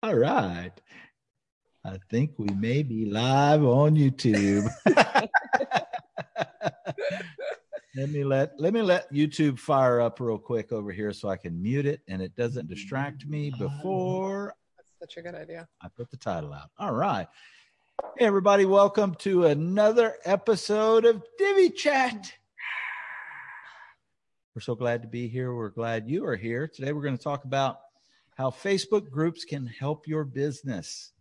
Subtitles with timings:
[0.00, 0.70] All right.
[1.84, 4.68] I think we may be live on YouTube.
[7.96, 11.36] let me let let me let YouTube fire up real quick over here so I
[11.36, 13.64] can mute it and it doesn't distract me mm-hmm.
[13.64, 15.66] before That's such a good idea.
[15.82, 16.70] I put the title out.
[16.78, 17.26] All right.
[18.16, 22.32] Hey everybody, welcome to another episode of Divi Chat.
[24.54, 25.52] We're so glad to be here.
[25.52, 26.68] We're glad you are here.
[26.68, 27.80] Today we're going to talk about
[28.38, 31.12] how Facebook groups can help your business.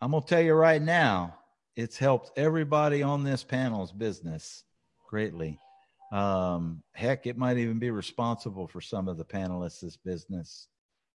[0.00, 1.36] I'm going to tell you right now,
[1.76, 4.64] it's helped everybody on this panel's business
[5.08, 5.60] greatly.
[6.12, 10.66] Um, heck, it might even be responsible for some of the panelists' business,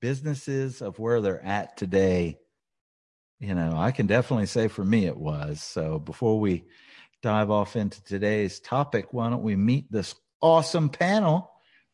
[0.01, 2.37] businesses of where they're at today.
[3.39, 5.63] You know, I can definitely say for me it was.
[5.63, 6.65] So before we
[7.21, 11.50] dive off into today's topic, why don't we meet this awesome panel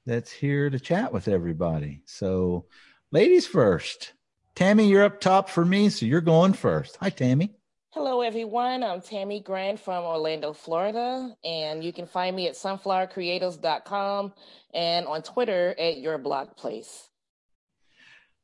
[0.07, 2.02] that's here to chat with everybody?
[2.05, 2.66] So,
[3.11, 4.13] ladies first.
[4.55, 6.97] Tammy, you're up top for me, so you're going first.
[7.02, 7.53] Hi, Tammy.
[7.89, 8.83] Hello, everyone.
[8.83, 14.33] I'm Tammy Grant from Orlando, Florida, and you can find me at sunflowercreatives.com
[14.73, 17.09] and on Twitter at Your Blog Place.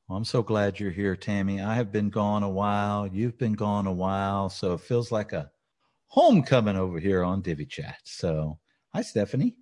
[0.08, 1.62] Well, I'm so glad you're here, Tammy.
[1.62, 3.08] I have been gone a while.
[3.08, 5.50] You've been gone a while, so it feels like a
[6.08, 7.98] homecoming over here on Divi Chat.
[8.04, 8.60] So,
[8.94, 9.56] hi, Stephanie.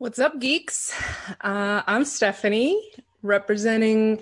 [0.00, 0.94] What's up, geeks?
[1.40, 2.80] Uh, I'm Stephanie,
[3.24, 4.20] representing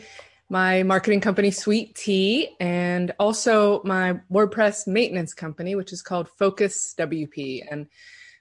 [0.48, 6.94] my marketing company, Sweet Tea, and also my WordPress maintenance company, which is called Focus
[6.96, 7.66] WP.
[7.70, 7.88] And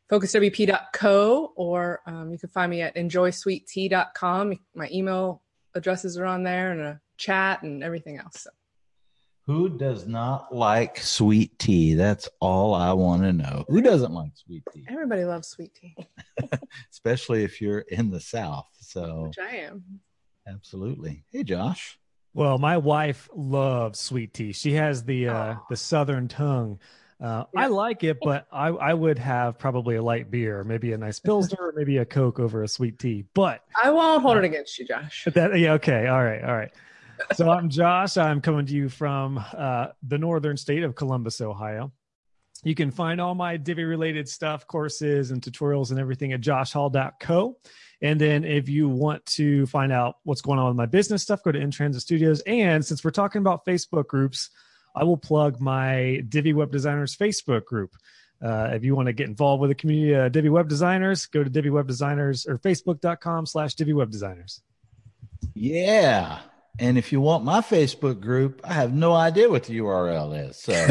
[0.10, 4.54] focuswp.co, or um, you can find me at enjoysweettea.com.
[4.74, 5.42] My email
[5.74, 8.44] addresses are on there, and a chat, and everything else.
[8.44, 8.50] So.
[9.48, 11.94] Who does not like sweet tea?
[11.94, 13.64] That's all I want to know.
[13.68, 14.86] Who doesn't like sweet tea?
[14.90, 15.96] Everybody loves sweet tea,
[16.92, 18.68] Especially if you're in the South.
[18.80, 19.84] So, which I am.
[20.48, 21.26] absolutely.
[21.32, 22.00] Hey, Josh.
[22.34, 24.52] Well, my wife loves sweet tea.
[24.52, 26.80] She has the uh, the southern tongue.
[27.22, 30.98] Uh, I like it, but I, I would have probably a light beer, maybe a
[30.98, 33.24] nice pilsner, or maybe a Coke over a sweet tea.
[33.34, 35.26] But I won't hold it against you, Josh.
[35.34, 36.72] that yeah, okay, all right, all right.
[37.34, 38.18] So I'm Josh.
[38.18, 41.92] I'm coming to you from uh, the northern state of Columbus, Ohio.
[42.64, 47.58] You can find all my Divi related stuff, courses, and tutorials and everything at joshhall.co.
[48.02, 51.44] And then if you want to find out what's going on with my business stuff,
[51.44, 52.42] go to In Transit Studios.
[52.42, 54.50] And since we're talking about Facebook groups,
[54.96, 57.96] I will plug my Divi Web Designers Facebook group.
[58.44, 61.44] Uh, if you want to get involved with the community of Divi Web Designers, go
[61.44, 64.62] to Divi Web Designers or facebook.com slash Divi Web Designers.
[65.54, 66.40] Yeah.
[66.78, 70.58] And if you want my Facebook group, I have no idea what the URL is.
[70.58, 70.74] So,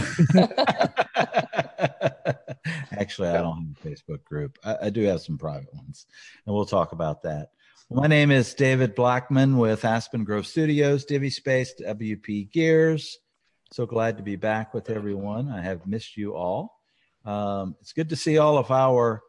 [2.92, 4.58] actually, I don't have a Facebook group.
[4.64, 6.06] I, I do have some private ones,
[6.46, 7.50] and we'll talk about that.
[7.90, 13.18] My name is David Blackman with Aspen Grove Studios, Divi Space, WP Gears.
[13.70, 15.50] So glad to be back with everyone.
[15.50, 16.80] I have missed you all.
[17.26, 19.22] Um, it's good to see all of our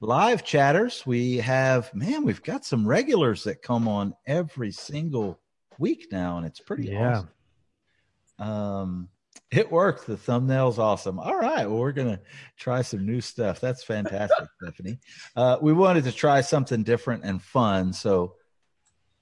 [0.00, 1.06] live chatters.
[1.06, 5.40] We have, man, we've got some regulars that come on every single
[5.78, 7.22] week now, and it's pretty Yeah.
[8.38, 8.48] awesome.
[8.50, 9.08] Um,
[9.50, 10.04] it works.
[10.04, 11.18] The thumbnail's awesome.
[11.18, 11.66] All right.
[11.66, 12.20] Well, we're going to
[12.56, 13.60] try some new stuff.
[13.60, 14.98] That's fantastic, Stephanie.
[15.36, 17.92] Uh, we wanted to try something different and fun.
[17.92, 18.34] So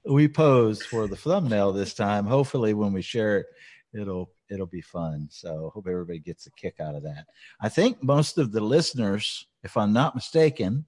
[0.04, 2.26] we posed for the thumbnail this time.
[2.26, 3.46] Hopefully, when we share it,
[3.94, 5.28] it'll it'll be fun.
[5.30, 7.26] So hope everybody gets a kick out of that.
[7.60, 10.86] I think most of the listeners, if I'm not mistaken,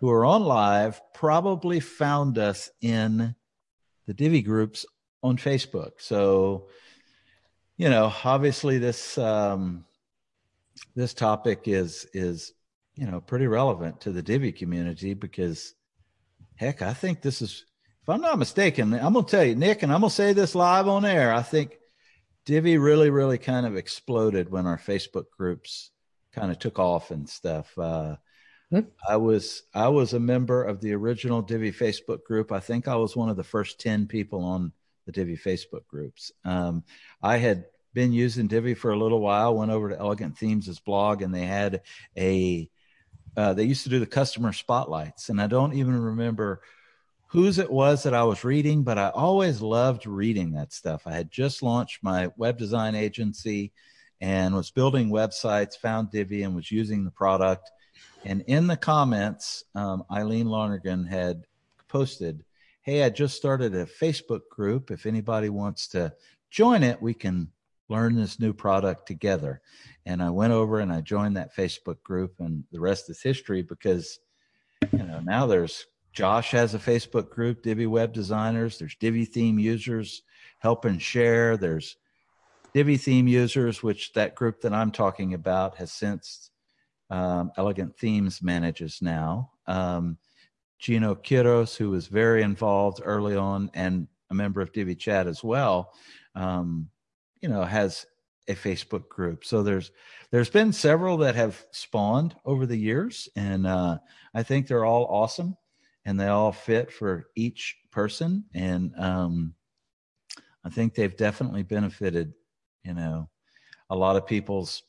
[0.00, 3.34] who are on live probably found us in
[4.06, 4.86] the Divi groups
[5.22, 5.92] on Facebook.
[5.98, 6.68] So,
[7.76, 9.84] you know, obviously this um,
[10.94, 12.52] this topic is is
[12.94, 15.74] you know pretty relevant to the Divi community because
[16.56, 17.64] heck, I think this is
[18.02, 20.88] if I'm not mistaken, I'm gonna tell you, Nick, and I'm gonna say this live
[20.88, 21.32] on air.
[21.32, 21.76] I think
[22.44, 25.90] Divi really, really kind of exploded when our Facebook groups
[26.32, 27.76] kind of took off and stuff.
[27.78, 28.16] Uh,
[28.70, 28.80] Hmm.
[29.08, 32.52] I was I was a member of the original Divi Facebook group.
[32.52, 34.72] I think I was one of the first ten people on
[35.06, 36.30] the Divi Facebook groups.
[36.44, 36.84] Um,
[37.22, 37.64] I had
[37.94, 39.56] been using Divi for a little while.
[39.56, 41.82] Went over to Elegant Themes' blog, and they had
[42.16, 42.70] a
[43.36, 46.60] uh, they used to do the customer spotlights, and I don't even remember
[47.28, 51.02] whose it was that I was reading, but I always loved reading that stuff.
[51.06, 53.72] I had just launched my web design agency
[54.20, 57.70] and was building websites, found Divi, and was using the product.
[58.24, 61.44] And in the comments, um, Eileen Lonergan had
[61.88, 62.44] posted,
[62.82, 64.90] Hey, I just started a Facebook group.
[64.90, 66.12] If anybody wants to
[66.50, 67.48] join it, we can
[67.88, 69.60] learn this new product together.
[70.06, 73.62] And I went over and I joined that Facebook group, and the rest is history
[73.62, 74.18] because,
[74.92, 79.58] you know, now there's Josh has a Facebook group, Divi Web Designers, there's Divi theme
[79.58, 80.22] users,
[80.58, 81.56] help and share.
[81.56, 81.96] There's
[82.74, 86.49] Divi theme users, which that group that I'm talking about has since
[87.10, 89.50] um, Elegant Themes manages now.
[89.66, 90.16] Um,
[90.78, 95.44] Geno Quiroz, who was very involved early on and a member of Divi Chat as
[95.44, 95.92] well,
[96.34, 96.88] um,
[97.42, 98.06] you know, has
[98.48, 99.44] a Facebook group.
[99.44, 99.92] So there's
[100.30, 103.98] there's been several that have spawned over the years, and uh,
[104.34, 105.56] I think they're all awesome,
[106.04, 109.54] and they all fit for each person, and um,
[110.64, 112.32] I think they've definitely benefited,
[112.84, 113.28] you know,
[113.90, 114.84] a lot of people's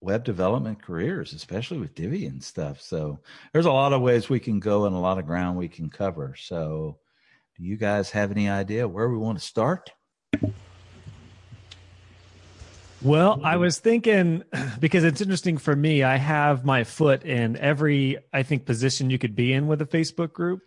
[0.00, 2.80] web development careers, especially with Divi and stuff.
[2.80, 3.18] So
[3.52, 5.90] there's a lot of ways we can go and a lot of ground we can
[5.90, 6.34] cover.
[6.38, 6.98] So
[7.56, 9.90] do you guys have any idea where we want to start?
[13.00, 14.42] Well, I was thinking
[14.80, 19.18] because it's interesting for me, I have my foot in every, I think, position you
[19.18, 20.60] could be in with a Facebook group.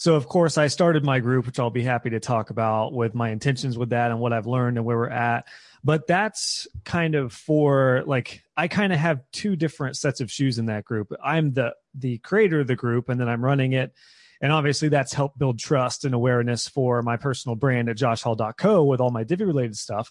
[0.00, 3.14] So, of course, I started my group, which I'll be happy to talk about with
[3.14, 5.46] my intentions with that and what I've learned and where we're at.
[5.84, 10.58] But that's kind of for like, I kind of have two different sets of shoes
[10.58, 11.12] in that group.
[11.22, 13.92] I'm the the creator of the group, and then I'm running it.
[14.40, 19.02] And obviously, that's helped build trust and awareness for my personal brand at joshhall.co with
[19.02, 20.10] all my Divi related stuff.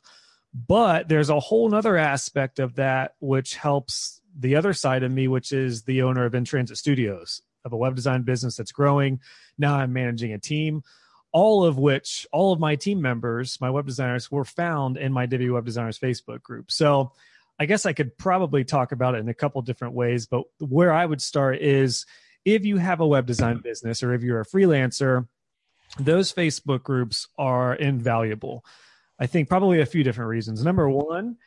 [0.53, 5.27] But there's a whole other aspect of that which helps the other side of me,
[5.27, 7.41] which is the owner of In Transit Studios,
[7.73, 9.19] a web design business that's growing.
[9.57, 10.83] Now I'm managing a team,
[11.31, 15.25] all of which, all of my team members, my web designers, were found in my
[15.25, 16.71] Divi Web Designers Facebook group.
[16.71, 17.11] So
[17.59, 20.93] I guess I could probably talk about it in a couple different ways, but where
[20.93, 22.05] I would start is
[22.45, 25.27] if you have a web design business or if you're a freelancer,
[25.99, 28.63] those Facebook groups are invaluable
[29.19, 30.63] I think probably a few different reasons.
[30.63, 31.37] Number one,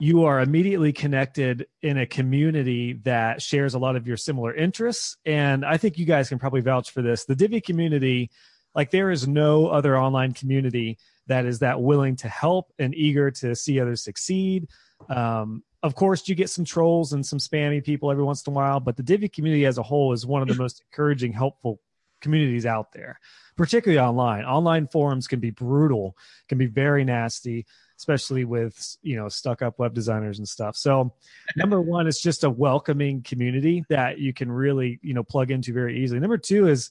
[0.00, 5.18] you are immediately connected in a community that shares a lot of your similar interests.
[5.26, 7.26] And I think you guys can probably vouch for this.
[7.26, 8.30] The Divi community,
[8.74, 13.30] like there is no other online community that is that willing to help and eager
[13.30, 14.68] to see others succeed.
[15.10, 18.56] Um, of course, you get some trolls and some spammy people every once in a
[18.56, 21.78] while, but the Divi community as a whole is one of the most encouraging, helpful
[22.22, 23.20] communities out there,
[23.56, 24.44] particularly online.
[24.44, 26.16] Online forums can be brutal,
[26.48, 27.66] can be very nasty,
[28.00, 30.74] especially with you know stuck up web designers and stuff.
[30.74, 31.12] So,
[31.54, 35.74] number one is just a welcoming community that you can really you know plug into
[35.74, 36.18] very easily.
[36.18, 36.90] Number two is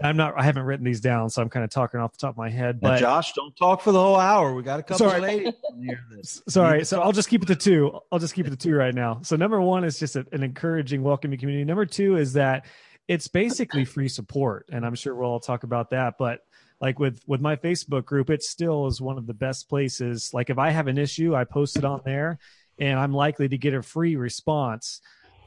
[0.00, 0.34] I'm not.
[0.36, 2.48] I haven't written these down, so I'm kind of talking off the top of my
[2.48, 2.80] head.
[2.80, 4.54] But now Josh, don't talk for the whole hour.
[4.54, 5.20] We got a couple sorry.
[5.20, 7.98] ladies Sorry, so I'll just keep it to two.
[8.12, 9.20] I'll just keep it to two right now.
[9.22, 11.64] So number one is just a, an encouraging, welcoming community.
[11.64, 12.66] Number two is that
[13.08, 16.42] it's basically free support and i'm sure we'll all talk about that but
[16.80, 20.30] like with with my facebook group it still is one of the best places.
[20.32, 22.38] Like if i have an issue i post it on there
[22.78, 25.00] and i'm likely to get a free response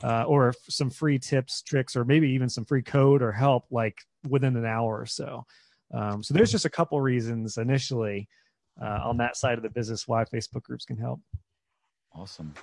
[0.04, 4.02] uh, or some free tips tricks or maybe even some free code or help like
[4.28, 5.46] within an hour or so.
[5.94, 8.28] Um, so there's just a couple reasons initially
[8.82, 11.22] uh, on that side of the business why facebook groups can help.
[12.14, 12.54] Awesome.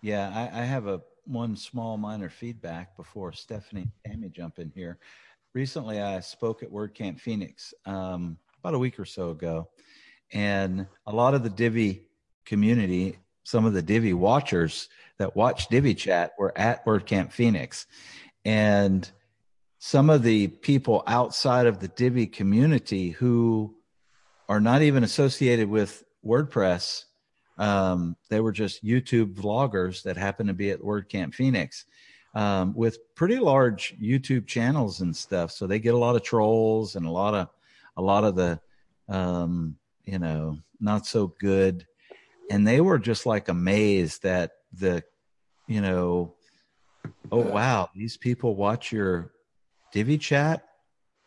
[0.00, 4.70] Yeah I, I have a one small minor feedback before Stephanie and Tammy jump in
[4.74, 4.98] here.
[5.56, 9.70] Recently, I spoke at WordCamp Phoenix um, about a week or so ago,
[10.30, 12.02] and a lot of the Divi
[12.44, 17.86] community, some of the Divi watchers that watch Divi Chat were at WordCamp Phoenix,
[18.44, 19.10] and
[19.78, 23.76] some of the people outside of the Divi community who
[24.50, 27.04] are not even associated with WordPress
[27.58, 31.86] um, they were just YouTube vloggers that happened to be at WordCamp Phoenix
[32.36, 35.50] um, with pretty large YouTube channels and stuff.
[35.50, 37.48] So they get a lot of trolls and a lot of
[37.96, 38.60] a lot of the
[39.08, 41.86] um, you know not so good.
[42.50, 45.02] And they were just like amazed that the
[45.66, 46.34] you know
[47.32, 49.32] oh wow these people watch your
[49.92, 50.62] Divi chat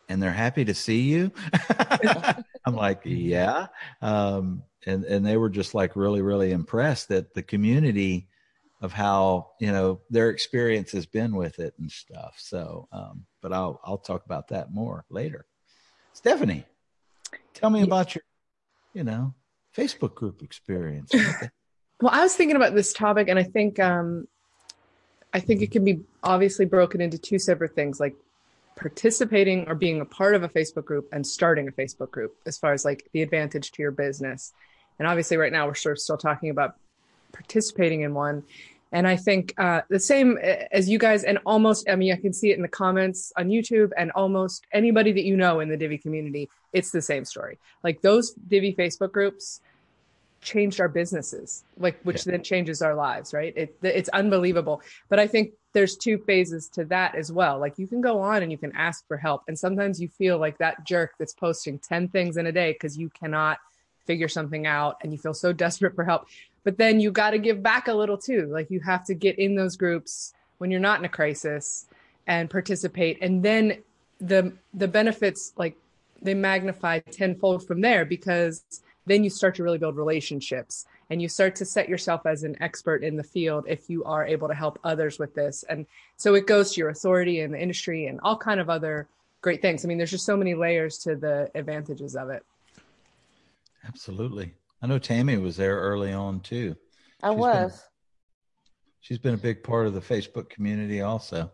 [0.10, 1.32] and they're happy to see you.
[2.66, 3.66] I'm like, yeah.
[4.04, 8.29] Um, and and they were just like really really impressed that the community
[8.82, 12.36] of how you know their experience has been with it and stuff.
[12.38, 15.46] So um, but i'll i'll talk about that more later.
[16.14, 16.66] Stephanie
[17.54, 18.24] tell me about your
[18.94, 19.34] you know
[19.76, 21.12] facebook group experience.
[22.02, 24.26] Well i was thinking about this topic and i think um
[25.34, 28.16] i think it can be obviously broken into two separate things like
[28.78, 32.58] participating or being a part of a facebook group and starting a facebook group as
[32.58, 34.54] far as like the advantage to your business.
[34.98, 36.76] And obviously, right now, we're sort of still talking about
[37.32, 38.44] participating in one.
[38.92, 42.34] And I think uh, the same as you guys, and almost, I mean, I can
[42.34, 45.78] see it in the comments on YouTube, and almost anybody that you know in the
[45.78, 47.60] Divi community, it's the same story.
[47.84, 49.62] Like those Divi Facebook groups,
[50.42, 52.32] changed our businesses like which yeah.
[52.32, 56.86] then changes our lives right it, it's unbelievable but i think there's two phases to
[56.86, 59.58] that as well like you can go on and you can ask for help and
[59.58, 63.10] sometimes you feel like that jerk that's posting 10 things in a day because you
[63.10, 63.58] cannot
[64.06, 66.28] figure something out and you feel so desperate for help
[66.64, 68.48] but then you got to give back a little too.
[68.52, 71.86] Like you have to get in those groups when you're not in a crisis
[72.28, 73.18] and participate.
[73.22, 73.82] And then
[74.22, 75.76] the the benefits like
[76.22, 78.64] they magnify tenfold from there because
[79.06, 82.62] then you start to really build relationships and you start to set yourself as an
[82.62, 85.64] expert in the field if you are able to help others with this.
[85.70, 85.86] And
[86.18, 89.08] so it goes to your authority in the industry and all kind of other
[89.42, 89.86] great things.
[89.86, 92.44] I mean there's just so many layers to the advantages of it.
[93.88, 96.76] Absolutely i know tammy was there early on too
[97.24, 97.80] i she's was been,
[99.02, 101.52] she's been a big part of the facebook community also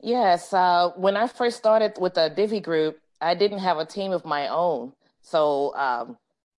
[0.00, 4.12] yes uh, when i first started with the Divi group i didn't have a team
[4.12, 6.16] of my own so um,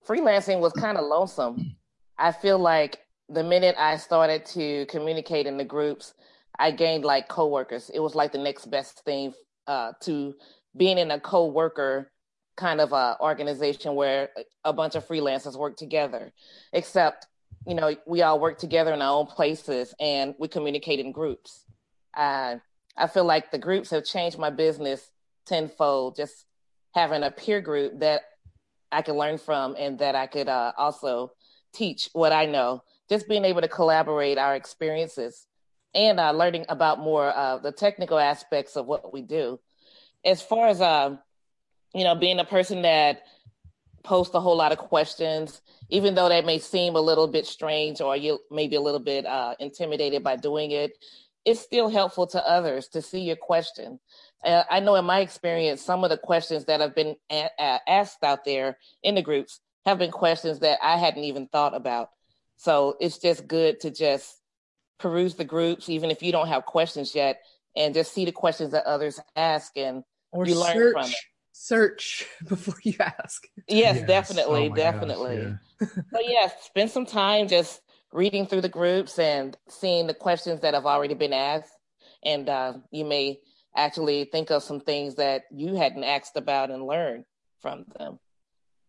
[0.06, 1.76] freelancing was kind of lonesome.
[2.18, 6.14] I feel like the minute I started to communicate in the groups,
[6.58, 7.90] I gained like coworkers.
[7.94, 9.32] It was like the next best thing
[9.66, 10.34] uh, to
[10.76, 12.10] being in a co-worker
[12.56, 14.30] kind of a organization where
[14.64, 16.32] a bunch of freelancers work together.
[16.72, 17.26] Except,
[17.66, 21.64] you know, we all work together in our own places and we communicate in groups.
[22.14, 22.56] Uh,
[22.96, 25.10] I feel like the groups have changed my business
[25.46, 26.16] tenfold.
[26.16, 26.46] Just
[26.94, 28.22] having a peer group that
[28.92, 31.32] I could learn from and that I could uh, also
[31.72, 32.82] teach what I know.
[33.08, 35.46] Just being able to collaborate our experiences
[35.94, 39.58] and uh, learning about more uh, the technical aspects of what we do.
[40.24, 41.16] As far as uh,
[41.94, 43.22] you know, being a person that
[44.02, 48.00] posts a whole lot of questions, even though that may seem a little bit strange
[48.00, 50.92] or you maybe a little bit uh, intimidated by doing it,
[51.44, 53.98] it's still helpful to others to see your question
[54.44, 57.80] uh, I know in my experience, some of the questions that have been a- a-
[57.86, 62.10] asked out there in the groups have been questions that I hadn't even thought about.
[62.56, 64.40] So it's just good to just
[64.98, 67.40] peruse the groups, even if you don't have questions yet,
[67.76, 71.16] and just see the questions that others ask and or you search, learn from it.
[71.62, 73.46] Search before you ask.
[73.68, 74.06] Yes, yes.
[74.06, 75.36] definitely, oh definitely.
[75.36, 76.02] Gosh, yeah.
[76.12, 80.72] but yes, spend some time just reading through the groups and seeing the questions that
[80.72, 81.74] have already been asked,
[82.24, 83.40] and uh, you may
[83.76, 87.26] actually think of some things that you hadn't asked about and learn
[87.60, 88.18] from them.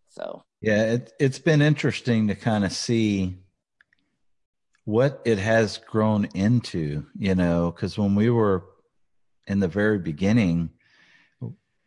[0.07, 3.37] So yeah, it, it's been interesting to kind of see
[4.85, 8.63] what it has grown into, you know, because when we were
[9.45, 10.69] in the very beginning,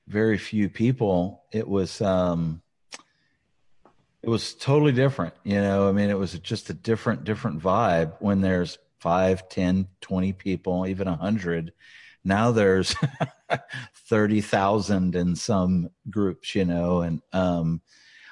[0.06, 2.62] very few people, it was um
[4.22, 5.88] it was totally different, you know.
[5.88, 10.86] I mean, it was just a different, different vibe when there's five, ten, twenty people,
[10.86, 11.72] even a hundred
[12.24, 12.94] now there's
[14.08, 17.82] 30,000 in some groups, you know, and um,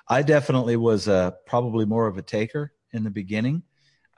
[0.09, 3.63] I definitely was a, probably more of a taker in the beginning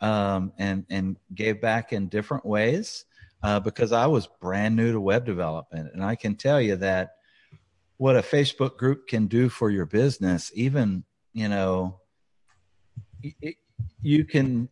[0.00, 3.04] um, and, and gave back in different ways
[3.42, 5.90] uh, because I was brand new to web development.
[5.92, 7.16] And I can tell you that
[7.96, 12.00] what a Facebook group can do for your business, even, you know,
[13.22, 13.56] it,
[14.02, 14.68] you can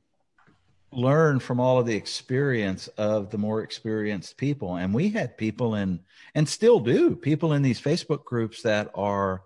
[0.93, 4.77] learn from all of the experience of the more experienced people.
[4.77, 6.01] And we had people in
[6.35, 9.43] and still do people in these facebook groups that are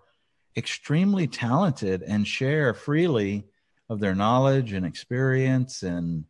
[0.57, 3.45] extremely talented and share freely
[3.89, 6.25] of their knowledge and experience and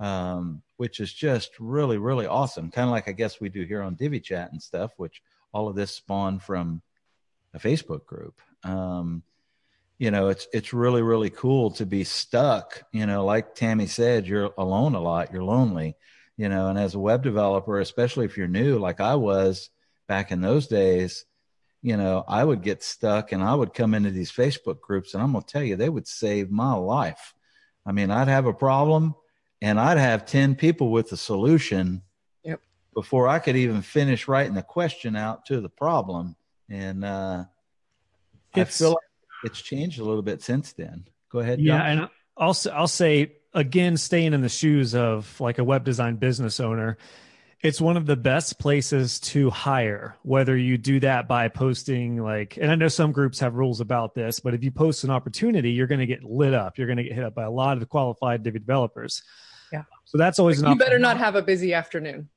[0.00, 2.70] um, which is just really really awesome.
[2.70, 5.22] Kind of like i guess we do here on Divi chat and stuff which
[5.52, 6.82] all of this spawned from
[7.54, 9.22] a facebook group um,
[9.98, 14.26] you know it's it's really really cool to be stuck you know like tammy said
[14.26, 15.96] you're alone a lot you're lonely
[16.36, 19.70] you know and as a web developer especially if you're new like i was
[20.06, 21.24] back in those days
[21.82, 25.22] you know i would get stuck and i would come into these facebook groups and
[25.22, 27.32] i'm to tell you they would save my life
[27.86, 29.14] i mean i'd have a problem
[29.62, 32.02] and i'd have 10 people with a solution.
[32.96, 36.34] Before i could even finish writing the question out to the problem
[36.68, 37.44] and uh
[38.56, 38.98] it's, I feel like
[39.44, 41.04] it's changed a little bit since then.
[41.30, 41.60] Go ahead.
[41.60, 41.86] Yeah, Josh.
[41.88, 46.60] and I'll I'll say again, staying in the shoes of like a web design business
[46.60, 46.98] owner,
[47.62, 50.16] it's one of the best places to hire.
[50.22, 54.14] Whether you do that by posting like, and I know some groups have rules about
[54.14, 56.78] this, but if you post an opportunity, you're going to get lit up.
[56.78, 59.22] You're going to get hit up by a lot of qualified Divi developers.
[59.72, 59.84] Yeah.
[60.04, 60.72] So that's always like an.
[60.72, 62.28] You better not have a busy afternoon.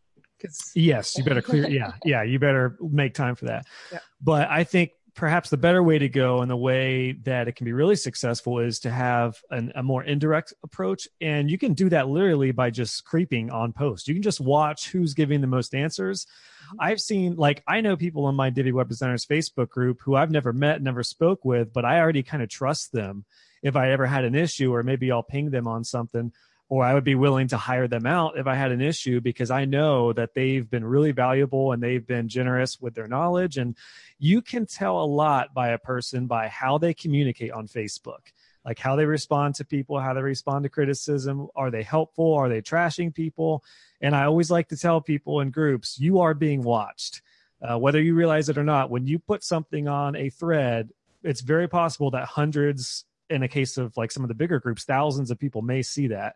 [0.76, 1.68] Yes, you better clear.
[1.70, 3.66] yeah, yeah, you better make time for that.
[3.92, 4.00] Yeah.
[4.22, 7.66] But I think perhaps the better way to go and the way that it can
[7.66, 11.10] be really successful is to have an, a more indirect approach.
[11.20, 14.08] And you can do that literally by just creeping on post.
[14.08, 16.26] You can just watch who's giving the most answers.
[16.26, 16.78] Mm-hmm.
[16.80, 20.32] I've seen, like, I know people in my Divi Web Designers Facebook group who I've
[20.32, 23.26] never met, never spoke with, but I already kind of trust them.
[23.62, 26.32] if I ever had an issue, or maybe I'll ping them on something,
[26.70, 29.52] or I would be willing to hire them out if I had an issue because
[29.52, 33.58] I know that they've been really valuable and they've been generous with their knowledge.
[33.58, 33.76] And
[34.20, 38.32] you can tell a lot by a person by how they communicate on Facebook
[38.66, 41.48] like how they respond to people, how they respond to criticism.
[41.56, 42.34] Are they helpful?
[42.34, 43.64] Are they trashing people?
[44.02, 47.22] And I always like to tell people in groups, you are being watched.
[47.62, 50.90] Uh, whether you realize it or not, when you put something on a thread,
[51.24, 54.86] it's very possible that hundreds, in a case of like some of the bigger groups,
[54.86, 56.36] thousands of people may see that.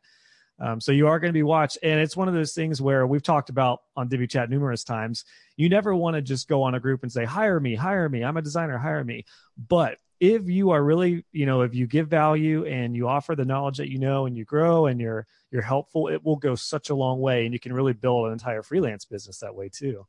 [0.60, 1.78] Um, so you are going to be watched.
[1.84, 5.26] And it's one of those things where we've talked about on Divi Chat numerous times.
[5.58, 8.24] You never want to just go on a group and say, hire me, hire me.
[8.24, 9.26] I'm a designer, hire me.
[9.58, 13.46] But if you are really, you know, if you give value and you offer the
[13.46, 16.90] knowledge that you know and you grow and you're you're helpful, it will go such
[16.90, 20.08] a long way, and you can really build an entire freelance business that way too.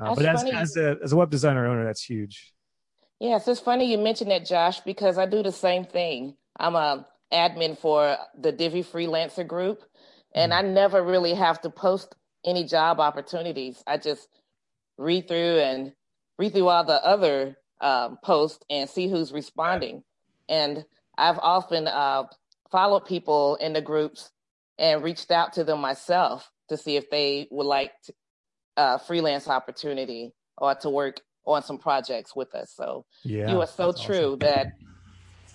[0.00, 2.54] Uh, but as as a as a web designer owner, that's huge.
[3.18, 6.36] Yes, it's funny you mentioned that, Josh, because I do the same thing.
[6.56, 9.82] I'm a admin for the Divi Freelancer Group,
[10.34, 10.66] and mm-hmm.
[10.66, 13.82] I never really have to post any job opportunities.
[13.86, 14.28] I just
[14.98, 15.92] read through and
[16.38, 20.02] read through all the other um, post and see who's responding.
[20.48, 20.84] And
[21.16, 22.24] I've often uh,
[22.70, 24.30] followed people in the groups
[24.78, 27.92] and reached out to them myself to see if they would like
[28.76, 32.72] a uh, freelance opportunity or to work on some projects with us.
[32.74, 34.38] So yeah, you are so true awesome.
[34.40, 34.72] that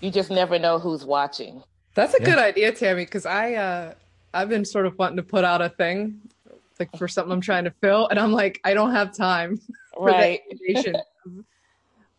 [0.02, 1.64] you just never know who's watching.
[1.94, 2.26] That's a yeah.
[2.26, 3.94] good idea, Tammy, because I uh,
[4.34, 6.22] I've been sort of wanting to put out a thing
[6.80, 9.60] like for something I'm trying to fill, and I'm like, I don't have time.
[9.98, 10.42] Right.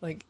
[0.03, 0.25] Like,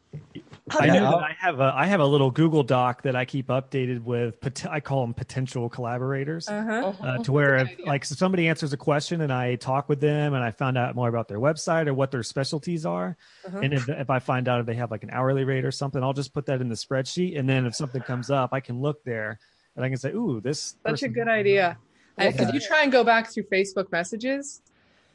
[0.71, 3.47] I know that I have a I have a little Google Doc that I keep
[3.47, 4.35] updated with.
[4.69, 6.47] I call them potential collaborators.
[6.47, 6.93] Uh-huh.
[7.01, 10.33] Uh, to where if like so somebody answers a question and I talk with them
[10.33, 13.59] and I found out more about their website or what their specialties are, uh-huh.
[13.59, 16.03] and if, if I find out if they have like an hourly rate or something,
[16.03, 17.37] I'll just put that in the spreadsheet.
[17.37, 19.39] And then if something comes up, I can look there
[19.75, 21.77] and I can say, "Ooh, this." Such a good idea.
[22.17, 24.61] If you try and go back through Facebook messages,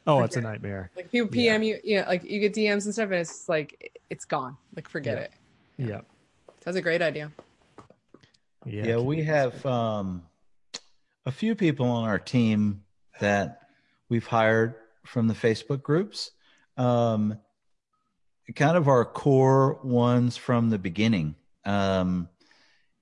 [0.05, 0.91] Oh, it's a nightmare.
[0.95, 1.69] Like people PM yeah.
[1.75, 4.57] you, you know, like you get DMs and stuff, and it's like it's gone.
[4.75, 5.23] Like forget yeah.
[5.23, 5.31] it.
[5.77, 6.01] Yeah.
[6.63, 7.31] That's a great idea.
[8.65, 10.23] Yeah, yeah we have um,
[11.25, 12.83] a few people on our team
[13.19, 13.67] that
[14.09, 16.31] we've hired from the Facebook groups.
[16.77, 17.37] Um,
[18.55, 21.35] kind of our core ones from the beginning.
[21.65, 22.29] Um,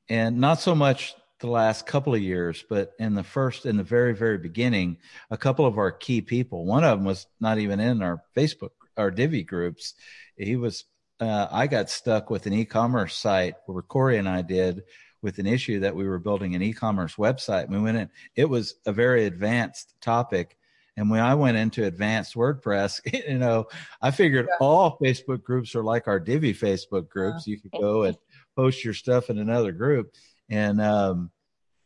[0.09, 3.83] and not so much the last couple of years, but in the first, in the
[3.83, 4.97] very, very beginning,
[5.31, 8.71] a couple of our key people, one of them was not even in our Facebook,
[8.95, 9.95] our Divi groups.
[10.37, 10.85] He was,
[11.21, 14.83] uh, I got stuck with an e-commerce site where Corey and I did
[15.21, 17.69] with an issue that we were building an e-commerce website.
[17.69, 20.57] We went in, it was a very advanced topic.
[20.97, 23.67] And when I went into advanced WordPress, you know,
[24.01, 24.57] I figured yeah.
[24.59, 27.47] all Facebook groups are like our Divi Facebook groups.
[27.47, 27.51] Yeah.
[27.51, 28.17] You could go and
[28.55, 30.13] post your stuff in another group
[30.51, 31.31] and um,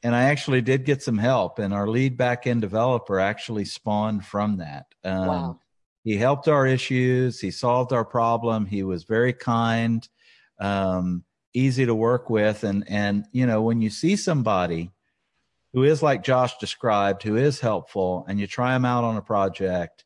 [0.03, 4.57] and I actually did get some help, and our lead backend developer actually spawned from
[4.57, 4.87] that.
[5.03, 5.59] Um, wow.
[6.05, 7.41] He helped our issues.
[7.41, 8.65] He solved our problem.
[8.65, 10.07] He was very kind,
[10.59, 14.91] um, easy to work with, and and you know when you see somebody
[15.73, 19.21] who is like Josh described, who is helpful, and you try them out on a
[19.21, 20.05] project,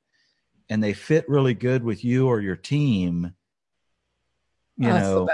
[0.69, 3.35] and they fit really good with you or your team,
[4.77, 5.29] you oh, know,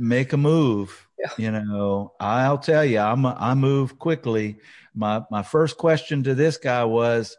[0.00, 1.30] make a move yeah.
[1.38, 4.58] You know, I'll tell you, I'm a, I move quickly.
[4.94, 7.36] My my first question to this guy was,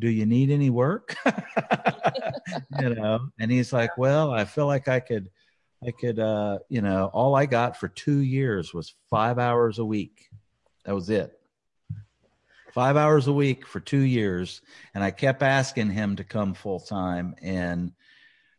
[0.00, 1.14] "Do you need any work?"
[2.80, 5.30] you know, and he's like, "Well, I feel like I could,
[5.86, 9.84] I could, uh, you know, all I got for two years was five hours a
[9.84, 10.30] week.
[10.84, 11.36] That was it."
[12.72, 14.62] Five hours a week for two years,
[14.94, 17.34] and I kept asking him to come full time.
[17.42, 17.92] And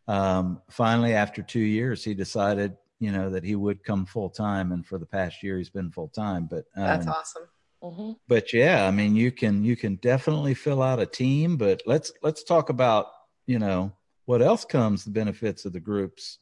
[0.08, 4.72] um, finally, after two years, he decided you know that he would come full time
[4.72, 7.48] and for the past year he's been full time but um, that's awesome
[7.82, 8.12] mm-hmm.
[8.28, 12.12] but yeah i mean you can you can definitely fill out a team but let's
[12.22, 13.08] let's talk about
[13.48, 13.92] you know
[14.26, 16.40] what else comes the benefits of the groups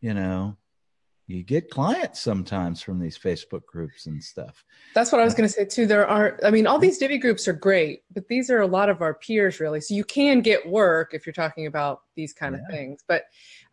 [0.00, 0.56] you know
[1.30, 4.64] you get clients sometimes from these Facebook groups and stuff.
[4.94, 5.86] That's what I was going to say too.
[5.86, 8.88] There are, I mean, all these Divi groups are great, but these are a lot
[8.88, 9.80] of our peers really.
[9.80, 12.62] So you can get work if you're talking about these kind yeah.
[12.62, 13.04] of things.
[13.06, 13.24] But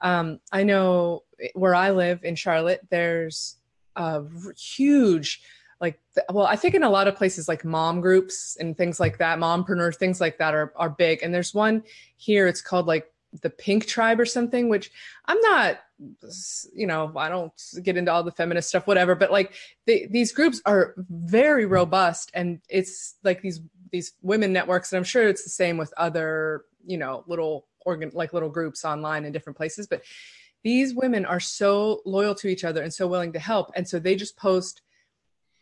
[0.01, 1.23] um, I know
[1.55, 3.55] where I live in Charlotte, there's
[3.95, 4.21] a
[4.55, 5.41] huge,
[5.79, 5.99] like,
[6.31, 9.39] well, I think in a lot of places like mom groups and things like that,
[9.39, 11.21] mompreneur, things like that are, are big.
[11.21, 11.83] And there's one
[12.15, 13.11] here, it's called like
[13.41, 14.91] the pink tribe or something which
[15.25, 15.79] i'm not
[16.73, 17.51] you know i don't
[17.83, 19.53] get into all the feminist stuff whatever but like
[19.85, 23.61] they, these groups are very robust and it's like these
[23.91, 28.11] these women networks and i'm sure it's the same with other you know little organ
[28.13, 30.01] like little groups online in different places but
[30.63, 33.99] these women are so loyal to each other and so willing to help and so
[33.99, 34.81] they just post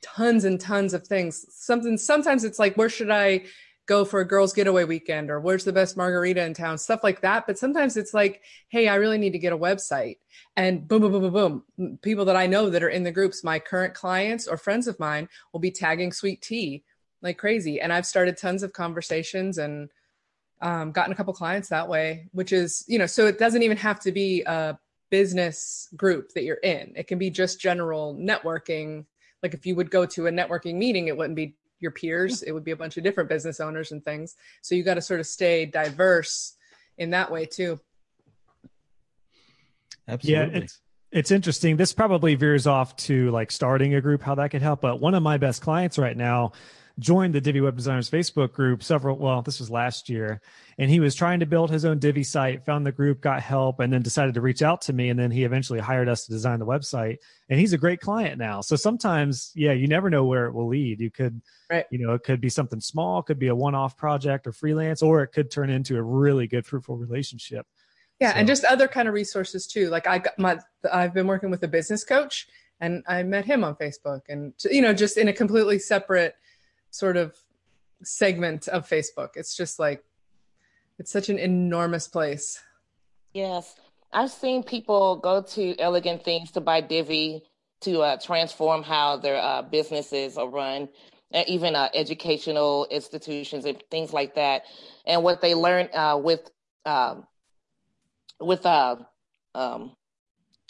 [0.01, 1.45] tons and tons of things.
[1.49, 3.45] Something sometimes it's like, where should I
[3.87, 7.21] go for a girls' getaway weekend or where's the best margarita in town, stuff like
[7.21, 7.45] that.
[7.45, 10.17] But sometimes it's like, hey, I really need to get a website.
[10.57, 11.99] And boom, boom, boom, boom, boom.
[12.01, 14.99] People that I know that are in the groups, my current clients or friends of
[14.99, 16.83] mine will be tagging Sweet Tea
[17.21, 17.81] like crazy.
[17.81, 19.89] And I've started tons of conversations and
[20.61, 23.77] um, gotten a couple clients that way, which is, you know, so it doesn't even
[23.77, 24.79] have to be a
[25.09, 26.93] business group that you're in.
[26.95, 29.05] It can be just general networking.
[29.43, 32.51] Like if you would go to a networking meeting, it wouldn't be your peers, it
[32.51, 34.35] would be a bunch of different business owners and things.
[34.61, 36.55] So you got to sort of stay diverse
[36.97, 37.79] in that way too.
[40.07, 40.53] Absolutely.
[40.53, 40.79] Yeah, it's
[41.11, 41.77] it's interesting.
[41.77, 44.81] This probably veers off to like starting a group, how that could help.
[44.81, 46.51] But one of my best clients right now
[46.97, 50.41] joined the Divi Web Designers Facebook group several, well, this was last year.
[50.77, 53.79] And he was trying to build his own Divi site, found the group, got help,
[53.79, 55.09] and then decided to reach out to me.
[55.09, 57.17] And then he eventually hired us to design the website.
[57.49, 58.61] And he's a great client now.
[58.61, 60.99] So sometimes, yeah, you never know where it will lead.
[60.99, 61.85] You could, right.
[61.91, 65.01] you know, it could be something small, could be a one off project or freelance,
[65.01, 67.65] or it could turn into a really good, fruitful relationship.
[68.19, 68.39] Yeah, so.
[68.39, 69.89] and just other kind of resources too.
[69.89, 70.59] Like I got my,
[70.91, 72.47] I've been working with a business coach,
[72.79, 76.35] and I met him on Facebook, and you know, just in a completely separate
[76.97, 77.35] sort of
[78.03, 79.31] segment of Facebook.
[79.35, 80.03] It's just like
[80.97, 82.61] it's such an enormous place.
[83.33, 83.75] Yes.
[84.13, 87.43] I've seen people go to Elegant Themes to buy Divi
[87.81, 90.87] to uh, transform how their uh, businesses are run,
[91.31, 94.63] and even uh, educational institutions and things like that.
[95.05, 96.49] And what they learn uh, with
[96.85, 97.27] um,
[98.39, 98.95] with uh,
[99.53, 99.91] um,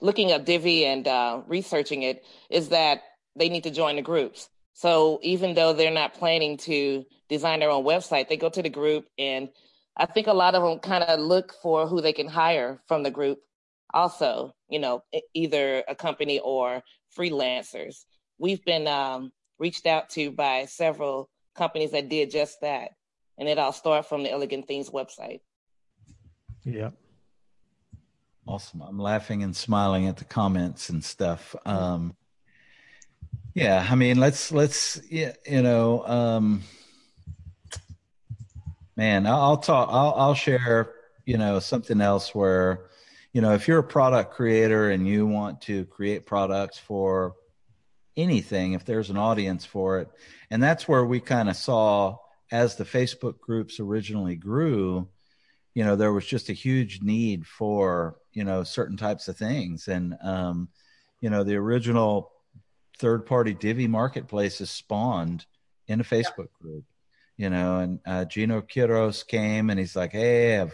[0.02, 3.04] looking at Divi and uh, researching it is that
[3.36, 4.50] they need to join the groups.
[4.76, 8.70] So even though they're not planning to design their own website, they go to the
[8.70, 9.50] group and
[9.98, 13.02] I think a lot of them kind of look for who they can hire from
[13.02, 13.40] the group
[13.94, 15.02] also, you know,
[15.34, 16.84] either a company or
[17.18, 18.04] freelancers.
[18.38, 22.92] We've been um, reached out to by several companies that did just that.
[23.38, 25.40] And it all started from the Elegant Themes website.
[26.66, 26.90] Yeah.
[28.46, 28.82] Awesome.
[28.82, 31.56] I'm laughing and smiling at the comments and stuff.
[31.66, 32.16] Um,
[33.56, 36.62] yeah, I mean, let's let's you know, um,
[38.98, 39.88] man, I'll talk.
[39.89, 40.91] I'll I'll share
[41.26, 42.88] you know something else where
[43.32, 47.36] you know if you're a product creator and you want to create products for
[48.18, 50.10] anything, if there's an audience for it,
[50.52, 52.18] and that's where we kind of saw
[52.52, 55.08] as the Facebook groups originally grew,
[55.74, 59.88] you know, there was just a huge need for you know certain types of things,
[59.88, 60.68] and um,
[61.22, 62.34] you know the original
[62.99, 65.45] third party Divi marketplaces spawned
[65.88, 66.62] in a Facebook yeah.
[66.62, 66.84] group,
[67.38, 70.73] you know, and uh, Geno Quiroz came and he's like, Hey, I've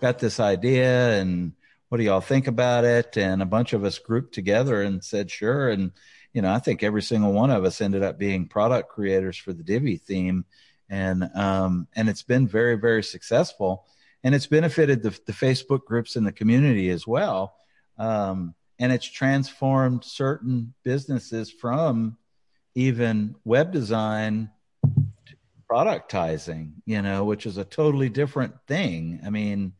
[0.00, 1.52] got this idea and
[1.90, 3.16] what do y'all think about it?
[3.16, 5.68] And a bunch of us grouped together and said, sure.
[5.70, 5.90] And,
[6.32, 9.52] you know, I think every single one of us ended up being product creators for
[9.52, 10.44] the Divi theme.
[10.88, 13.86] And, um, and it's been very, very successful
[14.22, 17.56] and it's benefited the, the Facebook groups in the community as well.
[17.98, 22.16] Um, and it's transformed certain businesses from
[22.74, 24.50] even web design
[25.26, 25.36] to
[25.70, 29.20] productizing you know which is a totally different thing.
[29.24, 29.74] I mean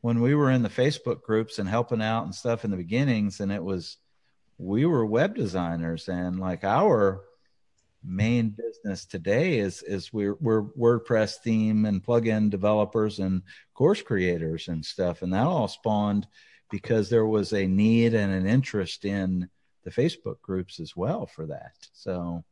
[0.00, 3.40] when we were in the facebook groups and helping out and stuff in the beginnings
[3.40, 3.98] and it was
[4.56, 7.22] we were web designers and like our
[8.04, 13.42] main business today is is we're we're WordPress theme and plugin developers and
[13.74, 16.26] course creators and stuff and that all spawned
[16.70, 19.48] because there was a need and an interest in
[19.84, 21.72] the Facebook groups as well for that.
[21.92, 22.44] So,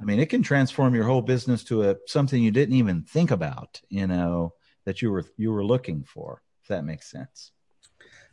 [0.00, 3.30] I mean, it can transform your whole business to a something you didn't even think
[3.30, 6.42] about, you know, that you were you were looking for.
[6.62, 7.52] If that makes sense.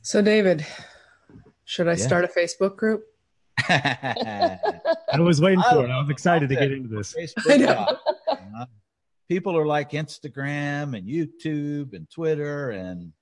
[0.02, 0.66] So, David,
[1.66, 2.06] should I yeah.
[2.06, 3.04] start a Facebook group?
[3.68, 4.60] I
[5.18, 5.90] was waiting for it.
[5.90, 7.16] I was excited to get into this.
[7.50, 7.98] I know.
[8.30, 8.66] Uh,
[9.28, 13.14] people are like Instagram and YouTube and Twitter and I'm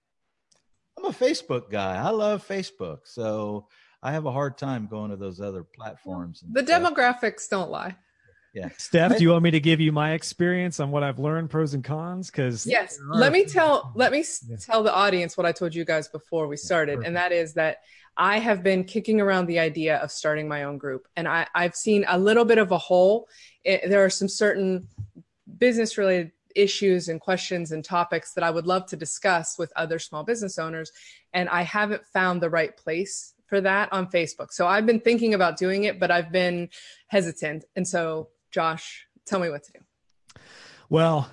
[1.13, 1.95] a Facebook guy.
[1.95, 2.99] I love Facebook.
[3.06, 3.67] So
[4.02, 6.43] I have a hard time going to those other platforms.
[6.52, 6.82] The stuff.
[6.82, 7.95] demographics don't lie.
[8.54, 8.69] Yeah.
[8.78, 11.73] Steph, do you want me to give you my experience on what I've learned, pros
[11.73, 12.30] and cons?
[12.30, 14.58] Because yes, let me tell let me yeah.
[14.58, 17.78] tell the audience what I told you guys before we started, and that is that
[18.15, 21.76] I have been kicking around the idea of starting my own group, and I, I've
[21.76, 23.28] seen a little bit of a hole.
[23.63, 24.88] It, there are some certain
[25.58, 30.00] business related issues and questions and topics that I would love to discuss with other
[30.00, 30.92] small business owners.
[31.34, 34.52] And I haven't found the right place for that on Facebook.
[34.52, 36.70] So I've been thinking about doing it, but I've been
[37.08, 37.66] hesitant.
[37.76, 40.42] And so, Josh, tell me what to do.
[40.89, 41.30] Well,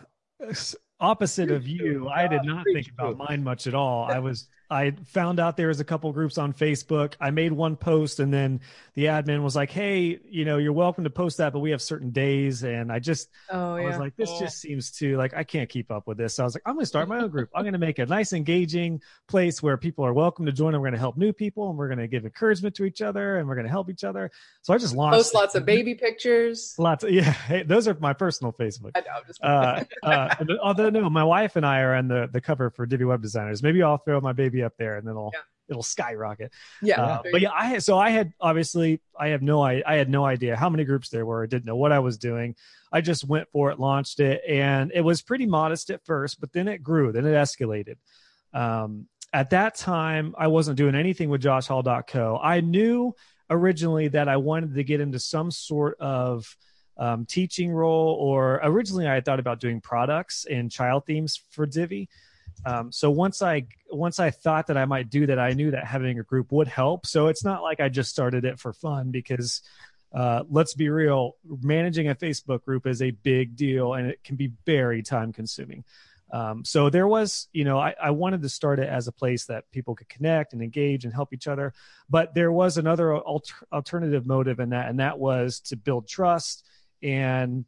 [1.00, 4.04] opposite of you, I did not think about mine much at all.
[4.04, 7.14] I was I found out there was a couple groups on Facebook.
[7.20, 8.60] I made one post and then
[8.94, 11.82] the admin was like, Hey, you know, you're welcome to post that, but we have
[11.82, 12.62] certain days.
[12.62, 15.90] And I just, oh, I was like, this just seems to like, I can't keep
[15.90, 16.34] up with this.
[16.34, 17.50] So I was like, I'm going to start my own group.
[17.54, 20.74] I'm going to make a nice, engaging place where people are welcome to join.
[20.74, 23.02] And we're going to help new people and we're going to give encouragement to each
[23.02, 24.30] other and we're going to help each other.
[24.62, 26.74] So I just launched post lots of baby pictures.
[26.78, 27.22] Lots of, yeah.
[27.22, 28.92] Hey, those are my personal Facebook.
[28.94, 32.40] I know, just uh, uh, although no, my wife and I are on the, the
[32.40, 33.62] cover for Divi web designers.
[33.62, 36.52] Maybe I'll throw my baby up there and then it'll, yeah it'll skyrocket.
[36.82, 37.00] Yeah.
[37.00, 40.24] Uh, but yeah, I so I had obviously I have no I, I had no
[40.24, 41.44] idea how many groups there were.
[41.44, 42.56] I didn't know what I was doing.
[42.92, 46.52] I just went for it, launched it, and it was pretty modest at first, but
[46.52, 47.96] then it grew, then it escalated.
[48.52, 52.40] Um, at that time, I wasn't doing anything with JoshHall.co.
[52.42, 53.14] I knew
[53.48, 56.56] originally that I wanted to get into some sort of
[56.96, 61.64] um, teaching role, or originally I had thought about doing products and child themes for
[61.64, 62.08] Divi.
[62.64, 65.86] Um, so once I once I thought that I might do that, I knew that
[65.86, 67.06] having a group would help.
[67.06, 69.62] So it's not like I just started it for fun because
[70.12, 74.36] uh, let's be real, managing a Facebook group is a big deal and it can
[74.36, 75.84] be very time consuming.
[76.32, 79.46] Um, so there was, you know, I, I, wanted to start it as a place
[79.46, 81.72] that people could connect and engage and help each other.
[82.08, 86.68] But there was another alter- alternative motive in that, and that was to build trust
[87.02, 87.64] and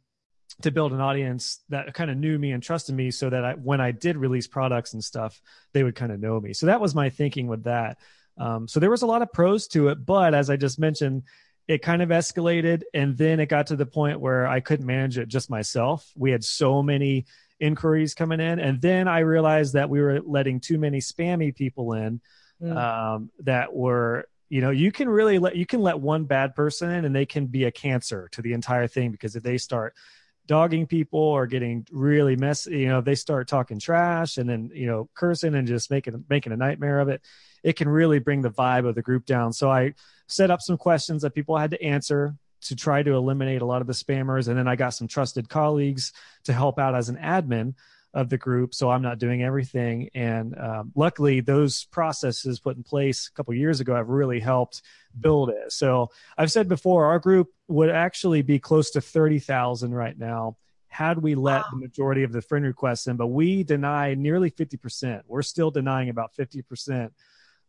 [0.61, 3.53] to build an audience that kind of knew me and trusted me so that I,
[3.53, 5.41] when I did release products and stuff,
[5.73, 6.53] they would kind of know me.
[6.53, 7.97] So that was my thinking with that.
[8.37, 11.23] Um, so there was a lot of pros to it, but as I just mentioned,
[11.67, 15.17] it kind of escalated and then it got to the point where I couldn't manage
[15.17, 16.11] it just myself.
[16.15, 17.25] We had so many
[17.59, 18.59] inquiries coming in.
[18.59, 22.19] And then I realized that we were letting too many spammy people in
[22.61, 22.75] mm.
[22.75, 26.91] um, that were you know you can really let you can let one bad person
[26.91, 29.95] in and they can be a cancer to the entire thing because if they start
[30.45, 34.85] dogging people or getting really messy you know they start talking trash and then you
[34.85, 37.21] know cursing and just making making a nightmare of it
[37.63, 39.53] it can really bring the vibe of the group down.
[39.53, 39.93] So i
[40.27, 43.81] set up some questions that people had to answer to try to eliminate a lot
[43.81, 44.47] of the spammers.
[44.47, 46.11] And then i got some trusted colleagues
[46.43, 47.73] to help out as an admin
[48.13, 50.09] of the group so i'm not doing everything.
[50.13, 54.81] And um, luckily those processes put in place a couple years ago have really helped
[55.19, 55.71] build it.
[55.71, 61.17] So i've said before our group would actually be close to 30000 right now had
[61.17, 61.65] we let wow.
[61.71, 66.09] the majority of the friend requests in but we deny nearly 50% we're still denying
[66.09, 67.09] about 50%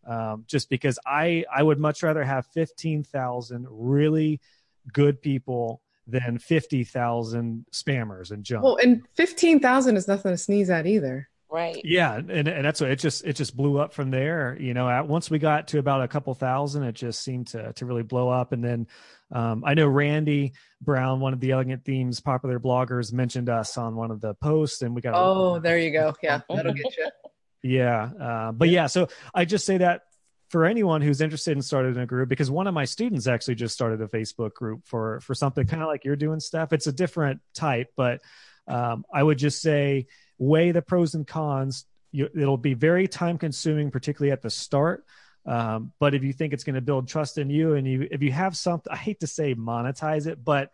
[0.06, 4.40] um, just because i i would much rather have 15000 really
[4.92, 8.64] good people than 50,000 spammers and junk.
[8.64, 11.28] Well, and 15,000 is nothing to sneeze at either.
[11.50, 11.80] Right.
[11.84, 14.56] Yeah, and, and that's what it just it just blew up from there.
[14.58, 17.72] You know, at, once we got to about a couple thousand, it just seemed to
[17.74, 18.50] to really blow up.
[18.50, 18.88] And then
[19.30, 23.94] um, I know Randy Brown, one of the Elegant Themes popular bloggers, mentioned us on
[23.94, 25.14] one of the posts, and we got.
[25.14, 26.12] Oh, there you go.
[26.24, 27.08] Yeah, that'll get you.
[27.62, 30.02] Yeah, uh, but yeah, so I just say that
[30.48, 33.74] for anyone who's interested in starting a group because one of my students actually just
[33.74, 36.92] started a facebook group for for something kind of like you're doing stuff it's a
[36.92, 38.20] different type but
[38.68, 40.06] um, i would just say
[40.38, 41.84] weigh the pros and cons.
[42.10, 45.04] You, it'll be very time consuming particularly at the start
[45.46, 48.22] um, but if you think it's going to build trust in you and you if
[48.22, 50.70] you have something i hate to say monetize it but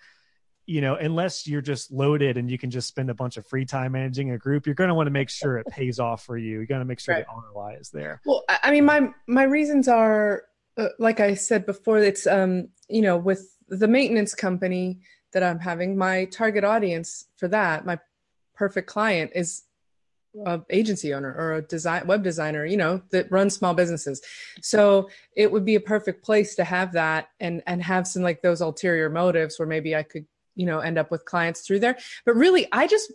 [0.71, 3.65] you know, unless you're just loaded and you can just spend a bunch of free
[3.65, 6.39] time managing a group, you're going to want to make sure it pays off for
[6.39, 6.59] you.
[6.59, 7.27] You're going to make sure right.
[7.27, 8.21] the ROI is there.
[8.25, 10.45] Well, I mean, my my reasons are,
[10.77, 15.01] uh, like I said before, it's um, you know, with the maintenance company
[15.33, 17.99] that I'm having, my target audience for that, my
[18.55, 19.65] perfect client is
[20.47, 24.23] a agency owner or a design web designer you know that runs small businesses
[24.63, 28.41] so it would be a perfect place to have that and and have some like
[28.41, 30.25] those ulterior motives where maybe i could
[30.61, 31.97] you know end up with clients through there.
[32.27, 33.13] But really i just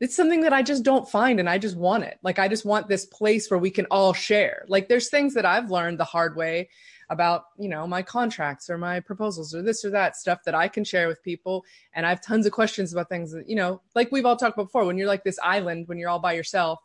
[0.00, 2.18] it's something that i just don't find and i just want it.
[2.22, 4.64] Like i just want this place where we can all share.
[4.66, 6.70] Like there's things that i've learned the hard way
[7.10, 10.68] about you know my contracts or my proposals or this or that stuff that i
[10.68, 11.64] can share with people.
[11.94, 14.56] And i have tons of questions about things that you know like we've all talked
[14.56, 16.80] about before when you're like this island when you're all by yourself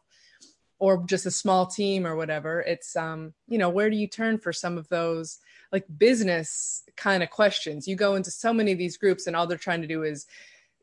[0.77, 4.37] or just a small team or whatever it's um you know where do you turn
[4.37, 5.39] for some of those
[5.75, 7.85] like business kind of questions.
[7.85, 10.25] You go into so many of these groups and all they're trying to do is,